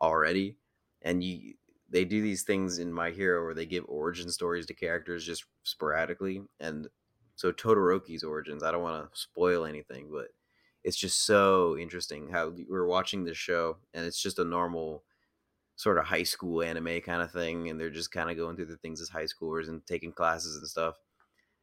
[0.00, 0.58] already.
[1.02, 1.54] And you
[1.88, 5.44] they do these things in My Hero where they give origin stories to characters just
[5.62, 6.42] sporadically.
[6.60, 6.88] And
[7.36, 10.28] so Todoroki's origins, I don't want to spoil anything, but
[10.84, 15.04] it's just so interesting how we're watching this show and it's just a normal
[15.76, 18.64] sort of high school anime kind of thing and they're just kind of going through
[18.66, 20.96] the things as high schoolers and taking classes and stuff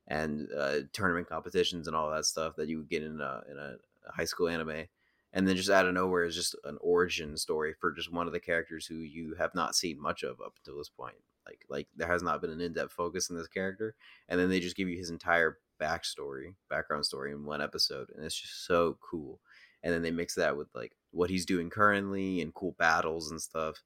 [0.07, 3.57] and uh, tournament competitions and all that stuff that you would get in a, in
[3.57, 3.76] a
[4.11, 4.85] high school anime
[5.34, 8.34] and then just out of nowhere is just an origin story for just one of
[8.34, 11.15] the characters who you have not seen much of up until this point.
[11.45, 13.95] Like like there has not been an in-depth focus in this character
[14.30, 18.23] and then they just give you his entire backstory background story in one episode and
[18.23, 19.39] it's just so cool.
[19.81, 23.41] And then they mix that with like what he's doing currently and cool battles and
[23.41, 23.84] stuff.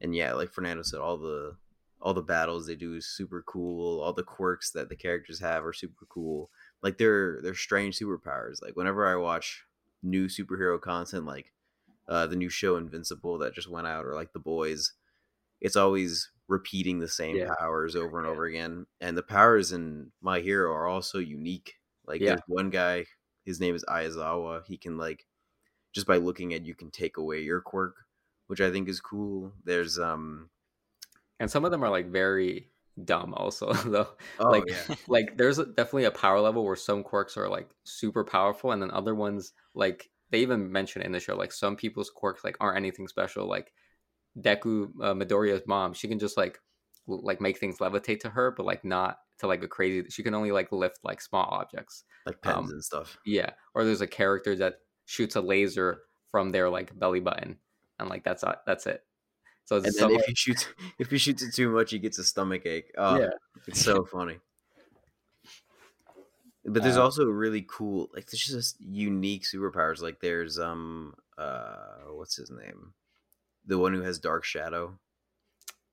[0.00, 1.56] And yeah like fernando said all the
[2.00, 4.00] all the battles they do is super cool.
[4.00, 6.50] All the quirks that the characters have are super cool.
[6.82, 8.62] Like they're they're strange superpowers.
[8.62, 9.64] Like whenever i watch
[10.02, 11.52] new superhero content like
[12.08, 14.92] uh the new show invincible that just went out or like the boys
[15.60, 17.54] it's always repeating the same Yeah.
[17.58, 18.32] powers over and Yeah.
[18.32, 21.74] over again and the powers in my hero are also unique
[22.06, 22.28] like Yeah.
[22.28, 23.06] there's one guy
[23.44, 25.26] his name is Aizawa he can like
[25.92, 27.96] just by looking at you can take away your quirk
[28.48, 30.50] which i think is cool there's um
[31.40, 32.70] And some of them are like very
[33.04, 34.08] dumb, also though.
[34.38, 38.24] oh like, yeah like there's definitely a power level where some quirks are like super
[38.24, 41.36] powerful, and then other ones like they even mention it in the show.
[41.36, 43.46] Like some people's quirks like aren't anything special.
[43.46, 43.72] Like
[44.38, 46.58] Deku uh, Midoriya's mom, she can just like
[47.08, 50.08] l- like make things levitate to her, but like not to like a crazy.
[50.10, 52.04] She can only like lift like small objects.
[52.26, 56.50] like pens um, and stuff Yeah, or there's a character that shoots a laser from
[56.50, 57.58] their like belly button,
[57.98, 59.02] and like that's uh, that's it.
[59.68, 60.66] So and then some, if he shoots
[60.98, 62.90] if he shoots it too much he gets a stomach ache.
[62.96, 63.28] Oh yeah,
[63.66, 64.38] it's so funny.
[66.64, 70.00] But there's Uh, also really cool like there's just unique superpowers.
[70.00, 72.94] Like there's um uh what's his name?
[73.66, 74.98] The one who has dark shadow.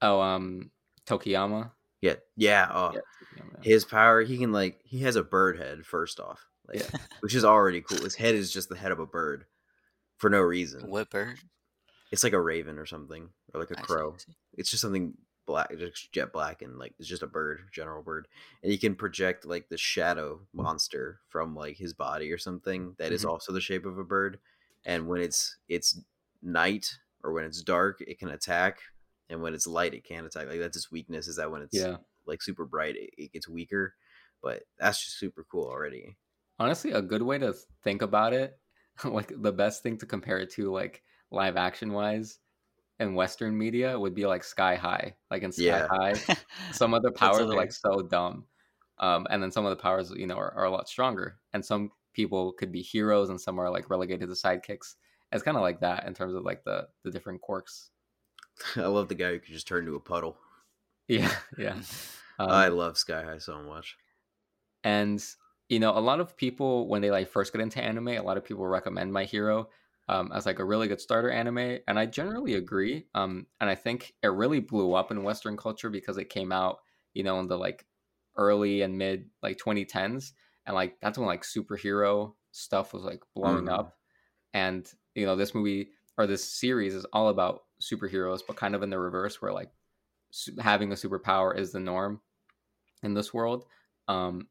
[0.02, 0.72] Oh um
[1.06, 1.70] Tokoyami.
[2.02, 3.64] yeah yeah oh Yeah, Tokoyami.
[3.66, 7.00] his power he can like he has a bird head first off like Yeah.
[7.20, 8.04] which is already cool.
[8.04, 9.46] His head is just the head of a bird
[10.18, 10.90] for no reason.
[10.90, 11.40] What bird?
[12.12, 14.36] it's like a raven or something or like a I crow I see.
[14.54, 15.14] it's just something
[15.46, 18.28] black just jet black and like it's just a bird general bird
[18.64, 23.12] and he can project like the shadow monster from like his body or something that
[23.14, 23.30] is Mhm.
[23.30, 24.40] also the shape of a bird
[24.86, 26.02] and when it's it's
[26.42, 28.80] night or when it's dark it can attack
[29.30, 31.78] and when it's light it can't attack like that's its weakness is that when it's
[31.78, 31.98] Yeah.
[32.26, 33.96] like super bright it, it gets weaker
[34.42, 36.18] but that's just super cool already
[36.60, 37.54] Honestly, a good way to
[37.84, 38.60] think about it,
[39.04, 42.40] like the best thing to compare it to, like live action wise,
[43.00, 45.16] in Western media would be like Sky High.
[45.30, 45.88] Like in Sky Yeah.
[45.90, 46.14] High,
[46.72, 48.46] some of the powers are like so dumb,
[49.00, 51.38] um, and then some of the powers, you know, are, are a lot stronger.
[51.54, 54.96] And some people could be heroes, and some are like relegated to sidekicks.
[55.32, 57.90] It's kind of like that in terms of like the the different quirks.
[58.76, 60.38] i love the guy who can just turn into a puddle
[61.08, 61.76] Yeah, yeah.
[62.40, 63.96] Um, i love sky high so much
[64.84, 65.24] and
[65.70, 68.38] you know a lot of people when they like first get into anime a lot
[68.38, 69.70] of people recommend my hero
[70.08, 73.76] um, as like a really good starter anime and i generally agree um, and i
[73.76, 76.80] think it really blew up in western culture because it came out
[77.14, 77.86] you know in the like
[78.38, 80.34] early and mid like 2010s
[80.66, 83.70] and like that's when like superhero stuff was like blowing Mhm.
[83.70, 83.96] up
[84.54, 88.84] and you know this movie or this series is all about superheroes but kind of
[88.84, 89.72] in the reverse where like
[90.32, 92.22] su- having a superpower is the norm
[93.04, 93.66] in this world
[94.08, 94.48] um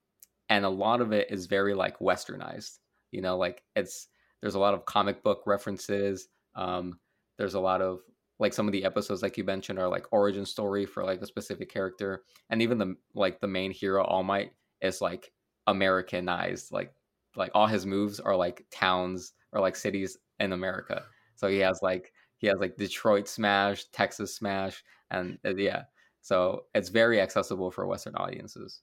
[0.48, 2.78] and a lot of it is very like westernized
[3.10, 4.08] you know like it's
[4.44, 6.98] there's a lot of comic book references um
[7.38, 8.00] there's a lot of
[8.38, 11.26] like some of the episodes like you mentioned are like origin story for like a
[11.26, 14.52] specific character and even the like the main hero all might
[14.82, 15.32] is like
[15.66, 16.92] americanized like
[17.36, 21.04] like all his moves are like towns or like cities in america.
[21.36, 25.84] So he has like he has like detroit smash texas smash and uh, yeah.
[26.20, 28.82] So it's very accessible for western audiences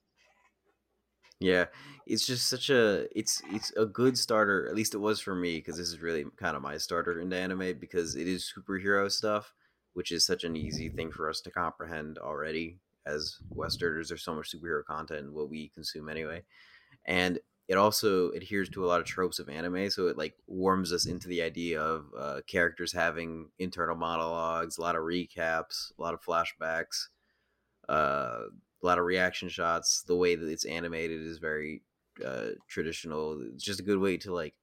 [1.42, 1.66] Yeah,
[2.06, 4.68] it's just such a it's it's a good starter.
[4.70, 7.36] At least it was for me because this is really kind of my starter into
[7.36, 9.54] anime because it is superhero stuff,
[9.94, 12.80] which is such an easy thing for us to comprehend already.
[13.08, 16.44] As Westerners, there's so much superhero content in what we consume anyway,
[17.06, 19.90] and it also adheres to a lot of tropes of anime.
[19.92, 24.82] So it like warms us into the idea of uh, characters having internal monologues, a
[24.82, 27.10] lot of recaps, a lot of flashbacks.
[27.90, 28.44] Uh,
[28.82, 30.04] a lot of reaction shots.
[30.04, 31.84] The way that it's animated is very
[32.26, 33.42] uh, traditional.
[33.54, 34.56] It's just a good way to like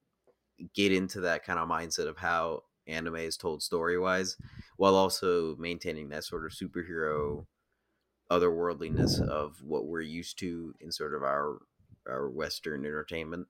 [0.73, 4.37] get into that kind of mindset of how anime is told story wise,
[4.77, 7.45] while also maintaining that sort of superhero
[8.31, 11.59] otherworldliness of what we're used to in sort of our
[12.07, 13.47] our Western entertainment.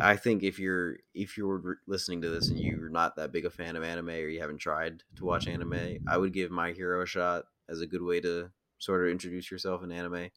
[0.00, 3.50] I think if you're if you're listening to this and you're not that big a
[3.50, 7.02] fan of anime or you haven't tried to watch anime, I would give My Hero
[7.02, 8.50] a shot as a good way to
[8.80, 10.30] sort of introduce yourself in anime.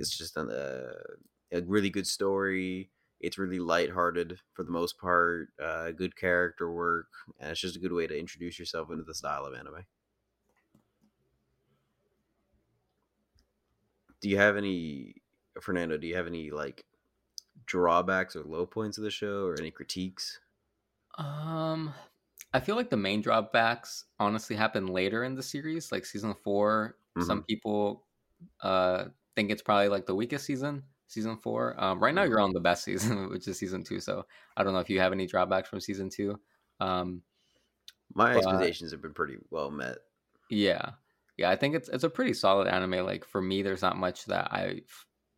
[0.00, 2.90] It's just a, uh, a really good story.
[3.20, 5.50] It's really lighthearted for the most part.
[5.62, 7.08] Uh, good character work,
[7.38, 9.84] and it's just a good way to introduce yourself into the style of anime.
[14.20, 15.16] Do you have any,
[15.60, 15.96] Fernando?
[15.96, 16.84] Do you have any like
[17.66, 20.40] drawbacks or low points of the show, or any critiques?
[21.16, 21.92] Um,
[22.52, 26.96] I feel like the main drawbacks honestly happen later in the series, like season 4
[27.16, 27.26] mm-hmm.
[27.26, 28.04] Some people
[28.62, 29.04] uh
[29.38, 31.76] think it's probably like the weakest season, season four.
[31.78, 32.30] Um, right now mm-hmm.
[32.30, 34.00] you're on the best season, which is season two.
[34.00, 34.26] So
[34.56, 36.38] I don't know if you have any drawbacks from season two.
[36.80, 37.22] Um,
[38.14, 39.98] My but, expectations have been pretty well met.
[40.50, 40.90] Yeah,
[41.36, 43.06] yeah, I think it's it's a pretty solid anime.
[43.06, 44.82] Like for me, there's not much that I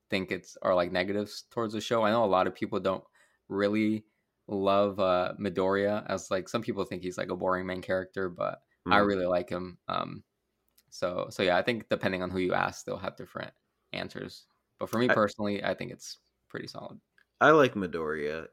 [0.08, 2.02] think it's are like negatives towards the show.
[2.02, 3.04] I know a lot of people don't
[3.48, 4.04] really
[4.50, 8.54] love uh Midoriya as like some people think he's like a boring main character, but
[8.54, 8.92] mm-hmm.
[8.92, 9.78] I really like him.
[9.88, 10.22] Um
[10.90, 13.52] so so yeah, I think depending on who you ask, they'll have different
[13.92, 14.46] answers.
[14.78, 16.18] But for me personally, I, I think it's
[16.48, 16.98] pretty solid.
[17.40, 18.46] I like Midoriya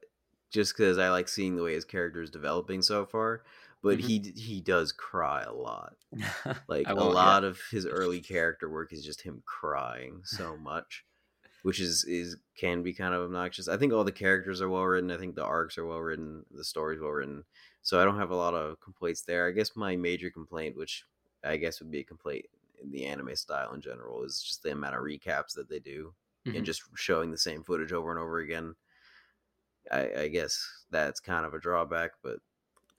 [0.51, 3.43] just because I like seeing the way his character is developing so far.
[3.83, 4.07] But mm-hmm.
[4.07, 5.95] he he does cry a lot.
[6.67, 11.05] Like a lot of his early character work is just him crying so much
[11.67, 13.67] which is is can be kind of obnoxious.
[13.67, 15.11] I think all the characters are well written.
[15.11, 16.45] I think the arcs are well written.
[16.49, 17.43] The story's well written.
[17.81, 19.45] So I don't have a lot of complaints there.
[19.45, 21.03] I guess my major complaint, which
[21.43, 22.45] I guess would be a complaint
[22.81, 26.13] in the anime style in general, is just the amount of recaps that they do
[26.47, 26.55] mm-hmm.
[26.55, 28.73] and just showing the same footage over and over again.
[29.91, 30.57] I, I guess
[30.89, 32.37] that's kind of a drawback, but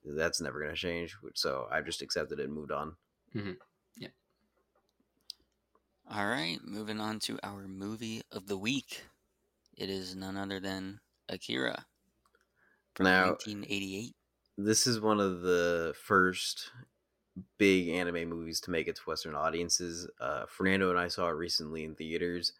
[0.05, 1.16] that's never going to change.
[1.32, 2.97] So I've just accepted it and moved on.
[3.35, 3.53] Mm-hmm.
[6.09, 6.18] Yeah.
[6.18, 9.02] All right, moving on to our movie of the week.
[9.76, 11.85] It is none other than Akira
[12.94, 14.14] from now, 1988.
[14.56, 16.70] This is one of the first
[17.59, 20.09] big anime movies to make it to Western audiences.
[20.20, 22.52] Uh, Fernando and I saw it recently in theaters.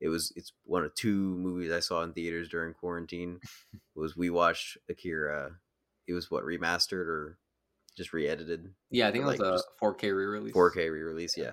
[0.00, 3.40] It was it's one of two movies I saw in theaters during quarantine.
[3.94, 5.52] was we watched Akira.
[6.06, 7.38] It was what remastered or
[7.96, 8.70] just re-edited.
[8.90, 10.54] Yeah, I think it was a 4K re-release.
[10.54, 11.52] 4K re-release, yeah.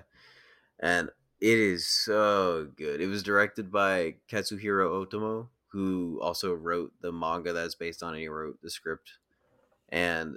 [0.80, 1.10] And
[1.40, 3.00] it is so good.
[3.00, 8.20] It was directed by Katsuhiro Otomo, who also wrote the manga that's based on it.
[8.20, 9.12] He wrote the script,
[9.88, 10.36] and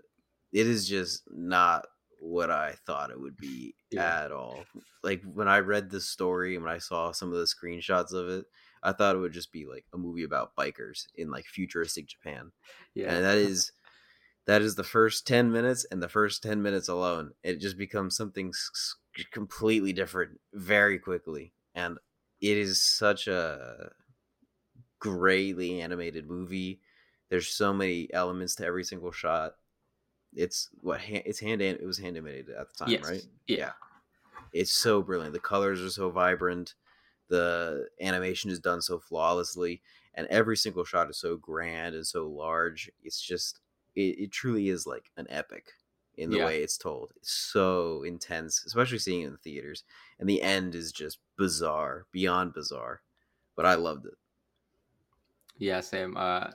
[0.52, 1.88] it is just not
[2.20, 4.24] what I thought it would be yeah.
[4.24, 4.64] at all.
[5.04, 8.30] Like when I read the story and when I saw some of the screenshots of
[8.30, 8.46] it,
[8.82, 12.52] I thought it would just be like a movie about bikers in like futuristic Japan.
[12.94, 13.74] Yeah, and that is
[14.46, 18.16] that is the first 10 minutes and the first 10 minutes alone it just becomes
[18.16, 18.52] something
[19.32, 21.98] completely different very quickly and
[22.42, 23.92] it is such a
[25.00, 26.80] greatly animated movie
[27.30, 29.54] there's so many elements to every single shot
[30.36, 33.10] it's what it's hand it was hand animated at the time yes.
[33.10, 33.58] right yeah.
[33.58, 33.72] yeah
[34.52, 36.76] it's so brilliant the colors are so vibrant
[37.30, 39.82] the animation is done so flawlessly
[40.16, 43.60] and every single shot is so grand and so large it's just
[43.96, 45.74] it, it truly is like an epic
[46.18, 46.46] in the yeah.
[46.46, 47.12] way it's told.
[47.16, 49.84] It's so intense, especially seeing it in the theaters.
[50.20, 53.02] And the end is just bizarre, beyond bizarre.
[53.56, 54.14] But I loved it.
[55.58, 56.16] Yeah, same.
[56.18, 56.48] Uh,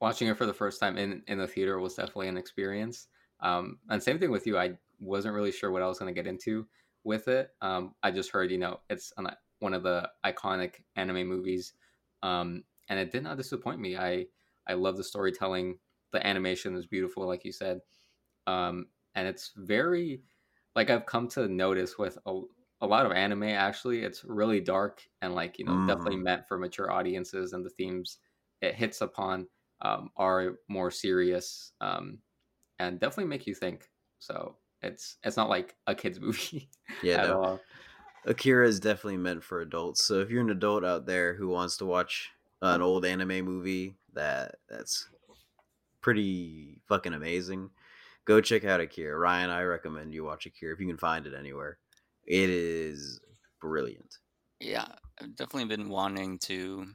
[0.00, 3.08] watching it for the first time in in the theater was definitely an experience.
[3.40, 4.56] Um, and same thing with you.
[4.56, 6.66] I wasn't really sure what I was going to get into
[7.02, 7.50] with it.
[7.60, 11.74] Um, I just heard, you know, it's an, one of the iconic anime movies,
[12.22, 13.96] um, and it did not disappoint me.
[13.96, 14.26] I
[14.66, 15.78] I love the storytelling
[16.14, 17.80] the animation is beautiful, like you said,
[18.46, 20.22] um, and it's very
[20.74, 22.40] like I've come to notice with a,
[22.80, 23.44] a lot of anime.
[23.44, 25.88] Actually, it's really dark and like you know mm.
[25.88, 28.18] definitely meant for mature audiences, and the themes
[28.62, 29.48] it hits upon
[29.82, 32.18] um, are more serious um,
[32.78, 33.90] and definitely make you think.
[34.20, 36.70] So it's it's not like a kids movie
[37.02, 37.42] yeah, at no.
[37.42, 37.60] all.
[38.26, 40.02] Akira is definitely meant for adults.
[40.02, 42.30] So if you're an adult out there who wants to watch
[42.62, 45.08] an old anime movie that that's
[46.08, 47.70] pretty fucking amazing,
[48.26, 49.16] go check out Akira.
[49.16, 51.78] Ryan, I recommend you watch Akira if you can find it anywhere.
[52.26, 53.20] It is
[53.58, 54.18] brilliant.
[54.60, 54.84] Yeah,
[55.18, 56.88] I've definitely been wanting to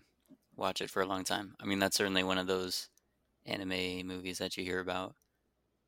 [0.55, 1.55] watch it for a long time.
[1.59, 2.87] I mean, that's certainly one of those
[3.47, 5.15] anime movies that you hear about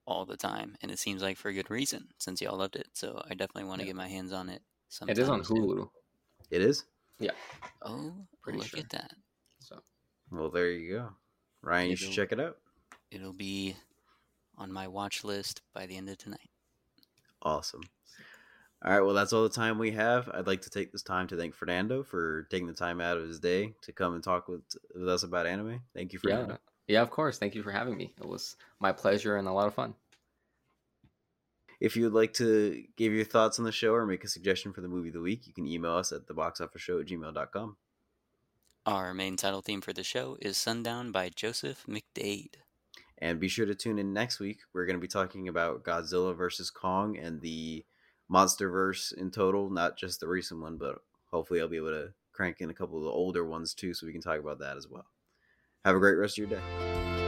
[0.07, 2.87] all the time, and it seems like for a good reason since y'all loved it.
[2.93, 3.89] So I definitely want to Yeah.
[3.91, 4.63] get my hands on it.
[5.07, 5.77] It is on sometime soon.
[5.77, 5.89] Hulu.
[6.49, 6.85] It is?
[7.19, 7.31] Yeah.
[7.83, 8.79] Oh, Pretty look sure.
[8.79, 9.11] at that!
[9.59, 9.79] So
[10.31, 11.09] Well, there you go.
[11.61, 12.57] Ryan, you should It'll- check it out.
[13.11, 13.75] It'll be
[14.57, 16.49] on my watch list by the end of tonight.
[17.41, 17.81] Awesome.
[18.83, 20.29] All right, well, that's all the time we have.
[20.33, 23.27] I'd like to take this time to thank Fernando for taking the time out of
[23.27, 24.61] his day to come and talk with,
[24.95, 25.81] with us about anime.
[25.93, 26.53] Thank you, Fernando.
[26.53, 27.37] yeah, yeah, of course.
[27.37, 28.13] Thank you for having me.
[28.19, 29.93] It was my pleasure and a lot of fun.
[31.79, 34.73] If you would like to give your thoughts on the show or make a suggestion
[34.73, 37.77] for the movie of the week, you can email us at theboxofficeshow at gmail.com.
[38.85, 42.55] Our main title theme for the show is Sundown by Joseph McDade.
[43.21, 44.61] And be sure to tune in next week.
[44.73, 47.85] We're going to be talking about Godzilla versus Kong and the
[48.31, 50.99] MonsterVerse in total, not just the recent one, but
[51.29, 54.07] hopefully I'll be able to crank in a couple of the older ones too so
[54.07, 55.05] we can talk about that as well.
[55.85, 57.20] Have a great rest of your day.